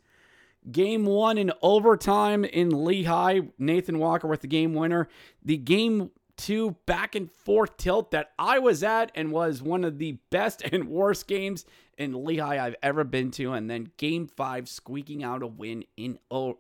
Game 0.70 1.06
one 1.06 1.38
in 1.38 1.54
overtime 1.62 2.44
in 2.44 2.84
Lehigh. 2.84 3.42
Nathan 3.58 3.98
Walker 3.98 4.28
with 4.28 4.42
the 4.42 4.48
game 4.48 4.74
winner. 4.74 5.08
The 5.44 5.58
game 5.58 6.12
two 6.36 6.76
back 6.86 7.16
and 7.16 7.32
forth 7.32 7.78
tilt 7.78 8.12
that 8.12 8.32
I 8.40 8.60
was 8.60 8.84
at 8.84 9.12
and 9.14 9.32
was 9.32 9.62
one 9.62 9.84
of 9.84 9.98
the 9.98 10.18
best 10.30 10.62
and 10.72 10.90
worst 10.90 11.28
games 11.28 11.66
in 11.98 12.26
Lehigh 12.26 12.66
I've 12.66 12.76
ever 12.84 13.04
been 13.04 13.32
to. 13.32 13.54
And 13.54 13.70
then 13.70 13.92
game 13.98 14.28
five 14.28 14.68
squeaking 14.68 15.24
out 15.24 15.44
a 15.44 15.48
win 15.48 15.86
in 15.96 16.20
oh, 16.30 16.58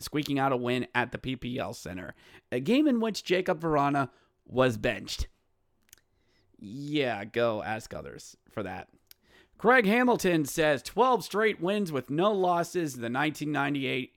squeaking 0.00 0.38
out 0.38 0.52
a 0.52 0.56
win 0.56 0.86
at 0.94 1.12
the 1.12 1.18
PPL 1.18 1.74
Center. 1.74 2.14
A 2.50 2.60
game 2.60 2.86
in 2.86 3.00
which 3.00 3.24
Jakub 3.24 3.60
Vrana 3.60 4.10
was 4.46 4.76
benched. 4.76 5.26
Yeah, 6.58 7.24
go 7.24 7.62
ask 7.62 7.92
others 7.92 8.36
for 8.50 8.62
that. 8.62 8.88
Craig 9.58 9.86
Hamilton 9.86 10.44
says 10.44 10.82
12 10.82 11.24
straight 11.24 11.60
wins 11.60 11.92
with 11.92 12.10
no 12.10 12.32
losses. 12.32 12.94
The 12.94 13.10
1998 13.10 14.12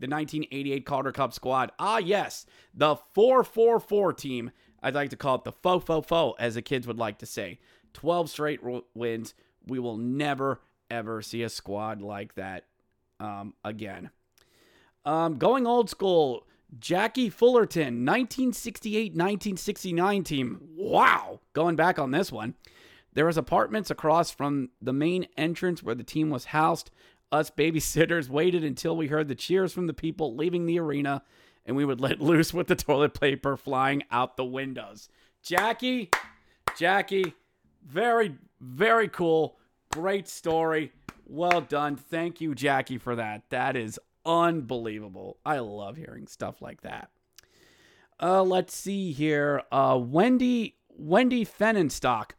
the 0.00 0.08
1988 0.08 0.86
Calder 0.86 1.12
Cup 1.12 1.32
squad. 1.32 1.70
Ah, 1.78 1.98
yes, 1.98 2.46
the 2.74 2.96
444 3.12 4.14
team. 4.14 4.50
I'd 4.82 4.94
like 4.94 5.10
to 5.10 5.16
call 5.16 5.36
it 5.36 5.44
the 5.44 5.52
fo 5.52 5.78
fo 5.78 6.00
fo, 6.00 6.34
as 6.38 6.54
the 6.54 6.62
kids 6.62 6.86
would 6.86 6.98
like 6.98 7.18
to 7.18 7.26
say. 7.26 7.60
12 7.92 8.30
straight 8.30 8.60
wins. 8.94 9.34
We 9.66 9.78
will 9.78 9.98
never, 9.98 10.62
ever 10.90 11.20
see 11.20 11.42
a 11.42 11.50
squad 11.50 12.00
like 12.00 12.34
that 12.36 12.64
um, 13.20 13.52
again. 13.62 14.10
Um, 15.10 15.38
going 15.38 15.66
old 15.66 15.90
school, 15.90 16.46
Jackie 16.78 17.30
Fullerton, 17.30 18.06
1968 18.06 19.10
1969 19.10 20.22
team. 20.22 20.60
Wow, 20.76 21.40
going 21.52 21.74
back 21.74 21.98
on 21.98 22.12
this 22.12 22.30
one. 22.30 22.54
There 23.14 23.26
was 23.26 23.36
apartments 23.36 23.90
across 23.90 24.30
from 24.30 24.68
the 24.80 24.92
main 24.92 25.26
entrance 25.36 25.82
where 25.82 25.96
the 25.96 26.04
team 26.04 26.30
was 26.30 26.44
housed. 26.44 26.92
Us 27.32 27.50
babysitters 27.50 28.28
waited 28.28 28.62
until 28.62 28.96
we 28.96 29.08
heard 29.08 29.26
the 29.26 29.34
cheers 29.34 29.72
from 29.72 29.88
the 29.88 29.92
people 29.92 30.36
leaving 30.36 30.66
the 30.66 30.78
arena, 30.78 31.24
and 31.66 31.74
we 31.74 31.84
would 31.84 32.00
let 32.00 32.20
loose 32.20 32.54
with 32.54 32.68
the 32.68 32.76
toilet 32.76 33.18
paper 33.18 33.56
flying 33.56 34.04
out 34.12 34.36
the 34.36 34.44
windows. 34.44 35.08
Jackie, 35.42 36.08
Jackie, 36.78 37.34
very, 37.84 38.36
very 38.60 39.08
cool. 39.08 39.58
Great 39.90 40.28
story. 40.28 40.92
Well 41.26 41.62
done. 41.62 41.96
Thank 41.96 42.40
you, 42.40 42.54
Jackie, 42.54 42.98
for 42.98 43.16
that. 43.16 43.42
That 43.50 43.76
is 43.76 43.98
unbelievable. 44.24 45.38
I 45.44 45.58
love 45.58 45.96
hearing 45.96 46.26
stuff 46.26 46.60
like 46.62 46.82
that. 46.82 47.10
Uh, 48.22 48.42
let's 48.42 48.74
see 48.74 49.12
here. 49.12 49.62
Uh, 49.72 49.98
Wendy 50.00 50.76
Wendy 50.88 51.44
Fenenstock. 51.44 52.32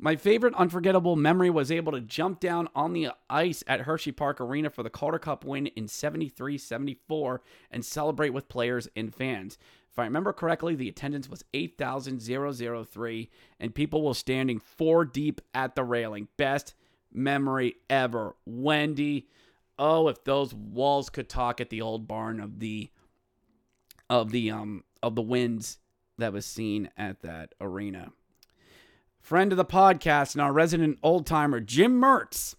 My 0.00 0.14
favorite 0.14 0.54
unforgettable 0.54 1.16
memory 1.16 1.50
was 1.50 1.72
able 1.72 1.90
to 1.90 2.00
jump 2.00 2.38
down 2.38 2.68
on 2.74 2.92
the 2.92 3.10
ice 3.28 3.64
at 3.66 3.80
Hersheypark 3.80 4.40
Arena 4.40 4.70
for 4.70 4.84
the 4.84 4.90
Calder 4.90 5.18
Cup 5.18 5.44
win 5.44 5.66
in 5.66 5.88
73 5.88 6.56
74 6.56 7.42
and 7.70 7.84
celebrate 7.84 8.30
with 8.30 8.48
players 8.48 8.88
and 8.94 9.12
fans. 9.12 9.58
If 9.90 9.98
I 9.98 10.04
remember 10.04 10.32
correctly, 10.32 10.76
the 10.76 10.88
attendance 10.88 11.28
was 11.28 11.44
8,003 11.52 13.30
and 13.58 13.74
people 13.74 14.02
were 14.02 14.14
standing 14.14 14.60
four 14.60 15.04
deep 15.04 15.40
at 15.52 15.74
the 15.74 15.82
railing. 15.82 16.28
Best 16.36 16.74
memory 17.12 17.74
ever. 17.90 18.36
Wendy, 18.46 19.28
oh, 19.78 20.08
if 20.08 20.24
those 20.24 20.54
walls 20.54 21.10
could 21.10 21.28
talk 21.28 21.60
at 21.60 21.70
the 21.70 21.80
old 21.80 22.08
barn 22.08 22.40
of 22.40 22.60
the 22.60 22.90
of 24.10 24.30
the 24.30 24.50
um 24.50 24.84
of 25.02 25.14
the 25.14 25.22
winds 25.22 25.78
that 26.16 26.32
was 26.32 26.46
seen 26.46 26.90
at 26.96 27.22
that 27.22 27.54
arena. 27.60 28.12
Friend 29.20 29.52
of 29.52 29.58
the 29.58 29.64
podcast 29.64 30.34
and 30.34 30.42
our 30.42 30.52
resident 30.52 30.98
old 31.02 31.26
timer, 31.26 31.60
Jim 31.60 32.00
Mertz. 32.00 32.54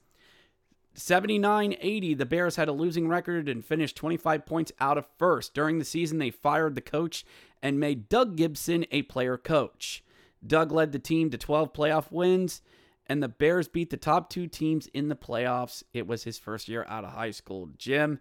79 0.95 1.75
80, 1.79 2.13
the 2.15 2.25
Bears 2.25 2.57
had 2.57 2.67
a 2.67 2.73
losing 2.73 3.07
record 3.07 3.47
and 3.47 3.63
finished 3.63 3.95
25 3.95 4.45
points 4.45 4.71
out 4.79 4.97
of 4.97 5.05
first. 5.17 5.53
During 5.53 5.79
the 5.79 5.85
season, 5.85 6.17
they 6.17 6.29
fired 6.29 6.75
the 6.75 6.81
coach 6.81 7.25
and 7.61 7.79
made 7.79 8.09
Doug 8.09 8.35
Gibson 8.35 8.85
a 8.91 9.03
player 9.03 9.37
coach. 9.37 10.03
Doug 10.45 10.71
led 10.71 10.91
the 10.91 10.99
team 10.99 11.29
to 11.29 11.37
12 11.37 11.73
playoff 11.73 12.11
wins, 12.11 12.61
and 13.09 13.23
the 13.23 13.27
Bears 13.27 13.67
beat 13.67 13.89
the 13.89 13.97
top 13.97 14.29
two 14.29 14.47
teams 14.47 14.87
in 14.87 15.09
the 15.09 15.15
playoffs. 15.15 15.83
It 15.93 16.05
was 16.05 16.23
his 16.23 16.37
first 16.37 16.69
year 16.69 16.85
out 16.87 17.03
of 17.03 17.11
high 17.11 17.31
school. 17.31 17.69
Jim, 17.75 18.19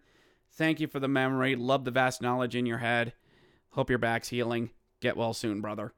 thank 0.52 0.80
you 0.80 0.88
for 0.88 0.98
the 0.98 1.08
memory. 1.08 1.54
Love 1.54 1.84
the 1.84 1.90
vast 1.90 2.22
knowledge 2.22 2.56
in 2.56 2.64
your 2.64 2.78
head. 2.78 3.12
Hope 3.72 3.90
your 3.90 3.98
back's 3.98 4.30
healing. 4.30 4.70
Get 5.00 5.16
well 5.16 5.34
soon, 5.34 5.60
brother. 5.60 5.92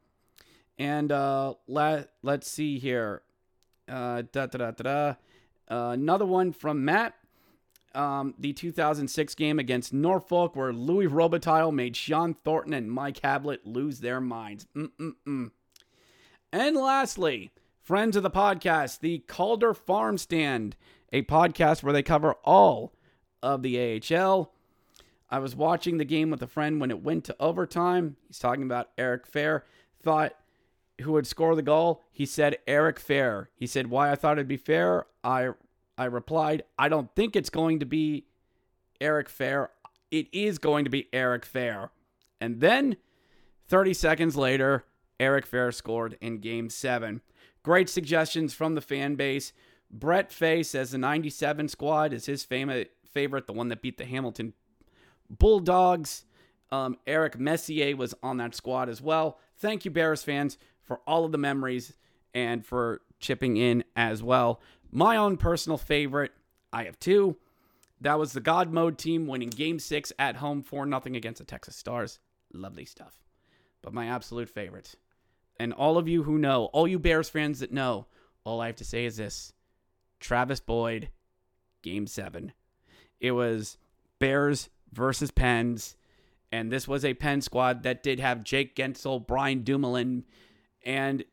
And 0.76 1.12
uh, 1.12 1.54
let 1.68 2.10
let's 2.22 2.50
see 2.50 2.78
here. 2.78 3.22
Uh, 3.88 4.22
da 4.32 4.46
da 4.46 4.58
da 4.58 4.70
da. 4.72 5.14
Uh, 5.70 5.92
another 5.92 6.26
one 6.26 6.52
from 6.52 6.84
Matt. 6.84 7.14
Um, 7.94 8.34
the 8.38 8.52
2006 8.52 9.34
game 9.34 9.58
against 9.58 9.92
Norfolk, 9.92 10.54
where 10.54 10.72
Louis 10.72 11.08
Robitaille 11.08 11.72
made 11.72 11.96
Sean 11.96 12.34
Thornton 12.34 12.72
and 12.72 12.90
Mike 12.90 13.18
Hablett 13.20 13.66
lose 13.66 13.98
their 13.98 14.20
minds. 14.20 14.66
Mm-mm-mm. 14.76 15.50
And 16.52 16.76
lastly, 16.76 17.50
friends 17.90 18.14
of 18.14 18.22
the 18.22 18.30
podcast, 18.30 19.00
the 19.00 19.18
Calder 19.26 19.74
Farm 19.74 20.16
Stand, 20.16 20.76
a 21.12 21.22
podcast 21.22 21.82
where 21.82 21.92
they 21.92 22.04
cover 22.04 22.34
all 22.44 22.94
of 23.42 23.62
the 23.62 24.00
AHL. 24.14 24.52
I 25.28 25.40
was 25.40 25.56
watching 25.56 25.98
the 25.98 26.04
game 26.04 26.30
with 26.30 26.40
a 26.40 26.46
friend 26.46 26.80
when 26.80 26.92
it 26.92 27.02
went 27.02 27.24
to 27.24 27.36
overtime. 27.40 28.14
He's 28.28 28.38
talking 28.38 28.62
about 28.62 28.90
Eric 28.96 29.28
Fehr. 29.28 29.62
Thought 30.04 30.36
who 31.00 31.10
would 31.10 31.26
score 31.26 31.56
the 31.56 31.62
goal, 31.62 32.04
he 32.12 32.26
said 32.26 32.58
Eric 32.68 33.00
Fehr. 33.00 33.48
He 33.56 33.66
said 33.66 33.88
why 33.88 34.12
I 34.12 34.14
thought 34.14 34.38
it'd 34.38 34.46
be 34.46 34.56
fair. 34.56 35.06
I 35.24 35.48
I 35.98 36.04
replied, 36.04 36.62
I 36.78 36.88
don't 36.88 37.12
think 37.16 37.34
it's 37.34 37.50
going 37.50 37.80
to 37.80 37.86
be 37.86 38.26
Eric 39.00 39.28
Fehr. 39.28 39.66
It 40.12 40.28
is 40.32 40.58
going 40.58 40.84
to 40.84 40.90
be 40.90 41.08
Eric 41.12 41.44
Fehr. 41.44 41.90
And 42.40 42.60
then 42.60 42.98
30 43.66 43.94
seconds 43.94 44.36
later, 44.36 44.84
Eric 45.18 45.50
Fehr 45.50 45.74
scored 45.74 46.16
in 46.20 46.38
game 46.38 46.70
7. 46.70 47.20
Great 47.62 47.88
suggestions 47.88 48.54
from 48.54 48.74
the 48.74 48.80
fan 48.80 49.14
base. 49.14 49.52
Brett 49.90 50.32
Fay 50.32 50.62
says 50.62 50.92
the 50.92 50.98
97 50.98 51.68
squad 51.68 52.12
is 52.12 52.26
his 52.26 52.44
favorite, 52.44 52.92
favorite, 53.04 53.46
the 53.46 53.52
one 53.52 53.68
that 53.68 53.82
beat 53.82 53.98
the 53.98 54.04
Hamilton 54.04 54.54
Bulldogs. 55.28 56.24
Um, 56.72 56.96
Eric 57.06 57.38
Messier 57.38 57.96
was 57.96 58.14
on 58.22 58.36
that 58.36 58.54
squad 58.54 58.88
as 58.88 59.02
well. 59.02 59.38
Thank 59.56 59.84
you, 59.84 59.90
Bears 59.90 60.22
fans 60.22 60.56
for 60.82 61.00
all 61.06 61.24
of 61.24 61.32
the 61.32 61.38
memories 61.38 61.94
and 62.32 62.64
for 62.64 63.02
chipping 63.18 63.56
in 63.56 63.84
as 63.96 64.22
well. 64.22 64.60
My 64.92 65.16
own 65.16 65.36
personal 65.36 65.78
favorite, 65.78 66.32
I 66.72 66.84
have 66.84 66.98
two. 66.98 67.36
That 68.00 68.18
was 68.18 68.32
the 68.32 68.40
God 68.40 68.72
Mode 68.72 68.98
team 68.98 69.26
winning 69.26 69.50
game 69.50 69.78
six 69.78 70.12
at 70.18 70.36
home 70.36 70.62
4 70.62 70.86
0 70.86 71.02
against 71.06 71.38
the 71.38 71.44
Texas 71.44 71.76
Stars. 71.76 72.18
Lovely 72.52 72.84
stuff. 72.84 73.20
But 73.82 73.92
my 73.92 74.06
absolute 74.06 74.48
favorite, 74.48 74.94
and 75.60 75.74
all 75.74 75.98
of 75.98 76.08
you 76.08 76.22
who 76.22 76.38
know, 76.38 76.70
all 76.72 76.88
you 76.88 76.98
Bears 76.98 77.28
fans 77.28 77.60
that 77.60 77.70
know, 77.70 78.06
all 78.44 78.62
I 78.62 78.66
have 78.68 78.76
to 78.76 78.84
say 78.84 79.04
is 79.04 79.18
this 79.18 79.52
Travis 80.18 80.58
Boyd, 80.58 81.10
game 81.82 82.06
seven. 82.06 82.54
It 83.20 83.32
was 83.32 83.76
Bears 84.18 84.70
versus 84.90 85.30
Pens, 85.30 85.96
and 86.50 86.72
this 86.72 86.88
was 86.88 87.04
a 87.04 87.12
Penn 87.12 87.42
squad 87.42 87.82
that 87.82 88.02
did 88.02 88.20
have 88.20 88.42
Jake 88.42 88.74
Guentzel, 88.74 89.26
Brian 89.26 89.62
Dumoulin, 89.62 90.24
and 90.82 91.24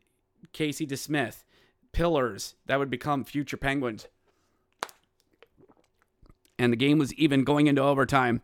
Casey 0.52 0.86
DeSmith, 0.86 1.44
pillars 1.92 2.54
that 2.66 2.78
would 2.78 2.90
become 2.90 3.24
future 3.24 3.56
Penguins. 3.56 4.08
And 6.58 6.70
the 6.70 6.76
game 6.76 6.98
was 6.98 7.14
even 7.14 7.44
going 7.44 7.66
into 7.66 7.80
overtime. 7.80 8.42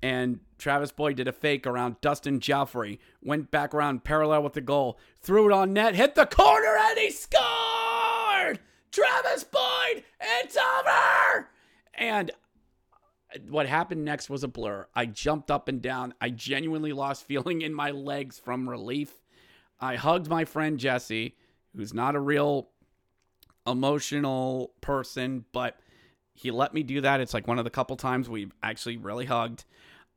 And 0.00 0.38
Travis 0.58 0.92
Boyd 0.92 1.16
did 1.16 1.28
a 1.28 1.32
fake 1.32 1.66
around 1.66 2.00
Dustin 2.00 2.40
Joffrey, 2.40 2.98
went 3.22 3.50
back 3.50 3.74
around 3.74 4.04
parallel 4.04 4.42
with 4.42 4.54
the 4.54 4.60
goal, 4.60 4.98
threw 5.20 5.46
it 5.46 5.52
on 5.52 5.72
net, 5.72 5.94
hit 5.94 6.14
the 6.14 6.26
corner, 6.26 6.76
and 6.78 6.98
he 6.98 7.10
scored! 7.10 8.60
Travis 8.90 9.44
Boyd, 9.44 10.04
it's 10.20 10.56
over! 10.56 11.50
And 11.94 12.30
what 13.48 13.66
happened 13.66 14.04
next 14.04 14.30
was 14.30 14.42
a 14.42 14.48
blur. 14.48 14.86
I 14.94 15.06
jumped 15.06 15.50
up 15.50 15.68
and 15.68 15.82
down. 15.82 16.14
I 16.20 16.30
genuinely 16.30 16.92
lost 16.92 17.24
feeling 17.24 17.62
in 17.62 17.74
my 17.74 17.90
legs 17.90 18.38
from 18.38 18.68
relief. 18.68 19.22
I 19.80 19.96
hugged 19.96 20.28
my 20.28 20.44
friend 20.44 20.78
Jesse, 20.78 21.36
who's 21.74 21.92
not 21.92 22.14
a 22.14 22.20
real 22.20 22.68
emotional 23.66 24.72
person, 24.80 25.44
but 25.52 25.78
he 26.32 26.50
let 26.50 26.72
me 26.72 26.82
do 26.82 27.00
that. 27.00 27.20
It's 27.20 27.34
like 27.34 27.48
one 27.48 27.58
of 27.58 27.64
the 27.64 27.70
couple 27.70 27.96
times 27.96 28.28
we've 28.28 28.54
actually 28.62 28.96
really 28.96 29.26
hugged. 29.26 29.64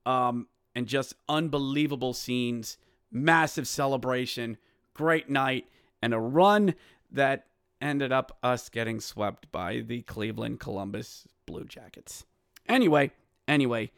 Um, 0.05 0.47
and 0.75 0.87
just 0.87 1.13
unbelievable 1.27 2.13
scenes, 2.13 2.77
massive 3.11 3.67
celebration, 3.67 4.57
great 4.93 5.29
night, 5.29 5.65
and 6.01 6.13
a 6.13 6.19
run 6.19 6.75
that 7.11 7.47
ended 7.81 8.11
up 8.11 8.37
us 8.43 8.69
getting 8.69 8.99
swept 8.99 9.51
by 9.51 9.79
the 9.79 10.01
Cleveland 10.01 10.59
Columbus 10.59 11.27
Blue 11.45 11.65
Jackets. 11.65 12.25
Anyway, 12.67 13.11
anyway. 13.47 13.91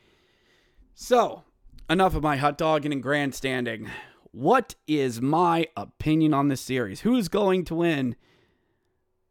So, 0.93 1.43
enough 1.89 2.15
of 2.15 2.23
my 2.23 2.37
hot 2.37 2.57
dogging 2.57 2.93
and 2.93 3.03
grandstanding. 3.03 3.89
What 4.31 4.75
is 4.87 5.21
my 5.21 5.67
opinion 5.75 6.33
on 6.33 6.47
this 6.47 6.61
series? 6.61 7.01
Who's 7.01 7.27
going 7.27 7.65
to 7.65 7.75
win? 7.75 8.15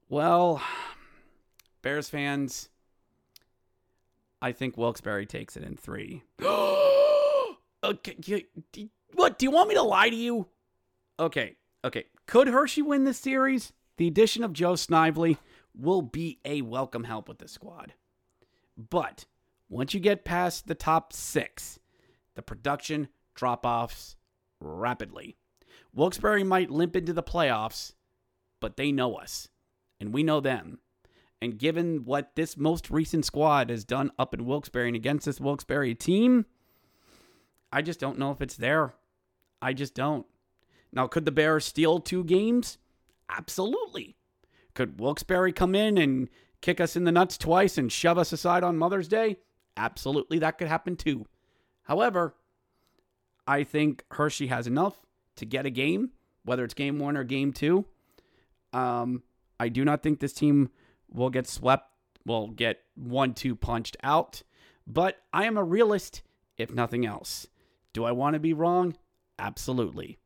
Well, 0.08 0.60
Bears 1.82 2.08
fans, 2.08 2.68
I 4.42 4.52
think 4.52 4.76
Wilkes-Barre 4.76 5.26
takes 5.26 5.56
it 5.56 5.62
in 5.62 5.76
three. 5.76 6.22
okay, 6.42 8.46
what? 9.14 9.38
Do 9.38 9.44
you 9.44 9.50
want 9.50 9.68
me 9.68 9.74
to 9.74 9.82
lie 9.82 10.08
to 10.08 10.16
you? 10.16 10.46
Okay, 11.18 11.56
okay. 11.84 12.06
Could 12.26 12.48
Hershey 12.48 12.82
win 12.82 13.04
this 13.04 13.18
series? 13.18 13.72
The 13.98 14.06
addition 14.06 14.42
of 14.42 14.54
Joe 14.54 14.76
Snively 14.76 15.36
will 15.78 16.00
be 16.00 16.38
a 16.44 16.62
welcome 16.62 17.04
help 17.04 17.28
with 17.28 17.38
the 17.38 17.48
squad. 17.48 17.92
But 18.76 19.26
once 19.68 19.92
you 19.92 20.00
get 20.00 20.24
past 20.24 20.66
the 20.66 20.74
top 20.74 21.12
six, 21.12 21.78
the 22.34 22.42
production 22.42 23.08
drop 23.34 23.66
offs 23.66 24.16
rapidly. 24.60 25.36
Wilkes-Barre 25.92 26.44
might 26.44 26.70
limp 26.70 26.96
into 26.96 27.12
the 27.12 27.22
playoffs, 27.22 27.92
but 28.60 28.76
they 28.76 28.92
know 28.92 29.16
us, 29.16 29.48
and 29.98 30.14
we 30.14 30.22
know 30.22 30.40
them. 30.40 30.78
And 31.42 31.58
given 31.58 32.04
what 32.04 32.36
this 32.36 32.56
most 32.56 32.90
recent 32.90 33.24
squad 33.24 33.70
has 33.70 33.84
done 33.84 34.10
up 34.18 34.34
in 34.34 34.44
Wilkes-Barre 34.44 34.88
and 34.88 34.96
against 34.96 35.24
this 35.24 35.40
Wilkes-Barre 35.40 35.94
team, 35.94 36.44
I 37.72 37.82
just 37.82 37.98
don't 37.98 38.18
know 38.18 38.30
if 38.30 38.42
it's 38.42 38.56
there. 38.56 38.94
I 39.62 39.72
just 39.72 39.94
don't. 39.94 40.26
Now, 40.92 41.06
could 41.06 41.24
the 41.24 41.32
Bears 41.32 41.64
steal 41.64 41.98
two 41.98 42.24
games? 42.24 42.78
Absolutely. 43.28 44.16
Could 44.74 45.00
Wilkes-Barre 45.00 45.52
come 45.52 45.74
in 45.74 45.96
and 45.96 46.28
kick 46.60 46.80
us 46.80 46.94
in 46.94 47.04
the 47.04 47.12
nuts 47.12 47.38
twice 47.38 47.78
and 47.78 47.90
shove 47.90 48.18
us 48.18 48.32
aside 48.32 48.62
on 48.62 48.76
Mother's 48.76 49.08
Day? 49.08 49.38
Absolutely, 49.76 50.38
that 50.40 50.58
could 50.58 50.68
happen 50.68 50.96
too. 50.96 51.26
However, 51.84 52.34
I 53.46 53.64
think 53.64 54.04
Hershey 54.10 54.48
has 54.48 54.66
enough 54.66 55.00
to 55.36 55.46
get 55.46 55.64
a 55.64 55.70
game, 55.70 56.10
whether 56.44 56.64
it's 56.64 56.74
game 56.74 56.98
one 56.98 57.16
or 57.16 57.24
game 57.24 57.52
two. 57.52 57.86
Um, 58.72 59.22
I 59.58 59.68
do 59.68 59.84
not 59.84 60.02
think 60.02 60.20
this 60.20 60.32
team 60.32 60.70
will 61.12 61.30
get 61.30 61.46
swept, 61.46 61.90
will 62.24 62.48
get 62.48 62.80
one 62.94 63.34
two 63.34 63.54
punched 63.54 63.96
out, 64.02 64.42
but 64.86 65.18
I 65.32 65.44
am 65.44 65.56
a 65.56 65.64
realist, 65.64 66.22
if 66.56 66.72
nothing 66.72 67.06
else. 67.06 67.46
Do 67.92 68.04
I 68.04 68.12
want 68.12 68.34
to 68.34 68.40
be 68.40 68.52
wrong? 68.52 68.96
Absolutely. 69.38 70.18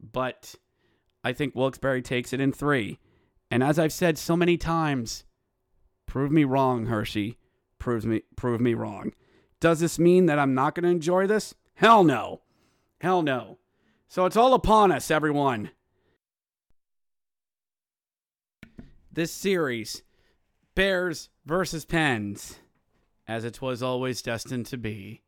But 0.00 0.54
I 1.24 1.32
think 1.32 1.54
Wilkes-Barre 1.54 2.02
takes 2.02 2.32
it 2.32 2.40
in 2.40 2.52
three. 2.52 2.98
And 3.50 3.62
as 3.62 3.78
I've 3.78 3.92
said 3.92 4.18
so 4.18 4.36
many 4.36 4.56
times, 4.56 5.24
prove 6.06 6.30
me 6.30 6.44
wrong, 6.44 6.86
Hershey. 6.86 7.38
Prove 7.78 8.04
me 8.04 8.22
prove 8.36 8.60
me 8.60 8.74
wrong. 8.74 9.12
Does 9.60 9.80
this 9.80 9.98
mean 9.98 10.26
that 10.26 10.38
I'm 10.38 10.54
not 10.54 10.74
going 10.74 10.84
to 10.84 10.90
enjoy 10.90 11.26
this? 11.26 11.54
Hell 11.74 12.04
no. 12.04 12.42
Hell 13.00 13.22
no. 13.22 13.58
So 14.08 14.26
it's 14.26 14.36
all 14.36 14.54
upon 14.54 14.90
us, 14.92 15.10
everyone. 15.10 15.70
This 19.12 19.32
series, 19.32 20.02
Bears 20.78 21.28
versus 21.44 21.84
Pens, 21.84 22.60
as 23.26 23.44
it 23.44 23.60
was 23.60 23.82
always 23.82 24.22
destined 24.22 24.66
to 24.66 24.76
be. 24.76 25.22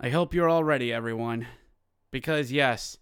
I 0.00 0.08
hope 0.08 0.34
you're 0.34 0.48
all 0.48 0.64
ready, 0.64 0.92
everyone. 0.92 1.46
Because, 2.10 2.50
yes, 2.50 2.98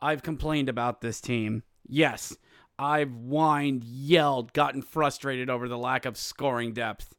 I've 0.00 0.22
complained 0.22 0.68
about 0.68 1.00
this 1.00 1.20
team. 1.20 1.64
Yes, 1.88 2.36
I've 2.78 3.10
whined, 3.10 3.82
yelled, 3.82 4.52
gotten 4.52 4.80
frustrated 4.80 5.50
over 5.50 5.66
the 5.66 5.76
lack 5.76 6.06
of 6.06 6.16
scoring 6.16 6.72
depth. 6.72 7.16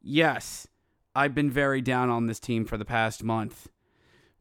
Yes, 0.00 0.68
I've 1.12 1.34
been 1.34 1.50
very 1.50 1.80
down 1.80 2.08
on 2.08 2.28
this 2.28 2.38
team 2.38 2.64
for 2.64 2.76
the 2.76 2.84
past 2.84 3.24
month. 3.24 3.68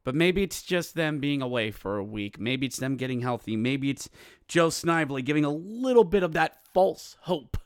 But 0.03 0.13
maybe 0.13 0.43
it's 0.43 0.61
just 0.61 0.93
them 0.93 1.17
being 1.17 1.41
away 1.41 1.71
for 1.71 1.97
a 1.97 2.03
week. 2.03 2.39
Maybe 2.39 2.67
it's 2.67 2.77
them 2.77 2.95
getting 2.95 3.21
healthy. 3.21 3.55
Maybe 3.55 3.89
it's 3.89 4.07
Joe 4.47 4.69
Snively 4.69 5.23
giving 5.23 5.45
a 5.45 5.49
little 5.49 6.03
bit 6.03 6.21
of 6.21 6.33
that 6.33 6.59
false 6.75 7.17
hope. 7.21 7.57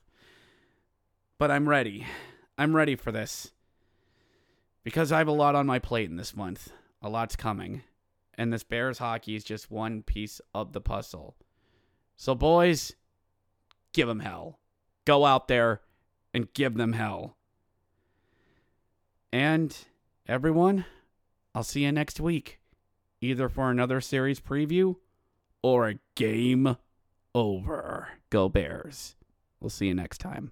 But 1.40 1.50
I'm 1.50 1.70
ready. 1.70 2.06
I'm 2.58 2.76
ready 2.76 2.98
for 2.98 3.14
this. 3.14 3.54
Because 4.84 5.12
I 5.12 5.20
have 5.20 5.28
a 5.30 5.32
lot 5.32 5.56
on 5.56 5.66
my 5.66 5.80
plate 5.80 6.10
in 6.10 6.18
this 6.18 6.36
month. 6.36 6.74
A 7.02 7.10
lot's 7.10 7.38
coming. 7.38 7.82
And 8.38 8.52
this 8.52 8.64
Bears 8.64 8.98
hockey 8.98 9.36
is 9.36 9.46
just 9.46 9.72
one 9.72 10.04
piece 10.04 10.42
of 10.54 10.74
the 10.74 10.82
puzzle. 10.82 11.38
So, 12.18 12.36
boys, 12.36 12.94
give 13.94 14.10
them 14.10 14.20
hell. 14.20 14.60
Go 15.06 15.26
out 15.26 15.48
there 15.48 15.82
and 16.34 16.54
give 16.54 16.76
them 16.76 16.92
hell. 16.92 17.38
And 19.32 19.76
everyone, 20.28 20.84
I'll 21.56 21.64
see 21.64 21.86
you 21.86 21.92
next 21.94 22.20
week, 22.20 22.60
either 23.22 23.48
for 23.48 23.72
another 23.72 24.02
series 24.02 24.42
preview 24.42 24.98
or 25.62 25.88
a 25.88 26.00
game 26.16 26.76
over. 27.34 28.10
Go 28.30 28.50
Bears. 28.50 29.16
We'll 29.62 29.70
see 29.70 29.88
you 29.88 29.94
next 29.94 30.18
time. 30.18 30.52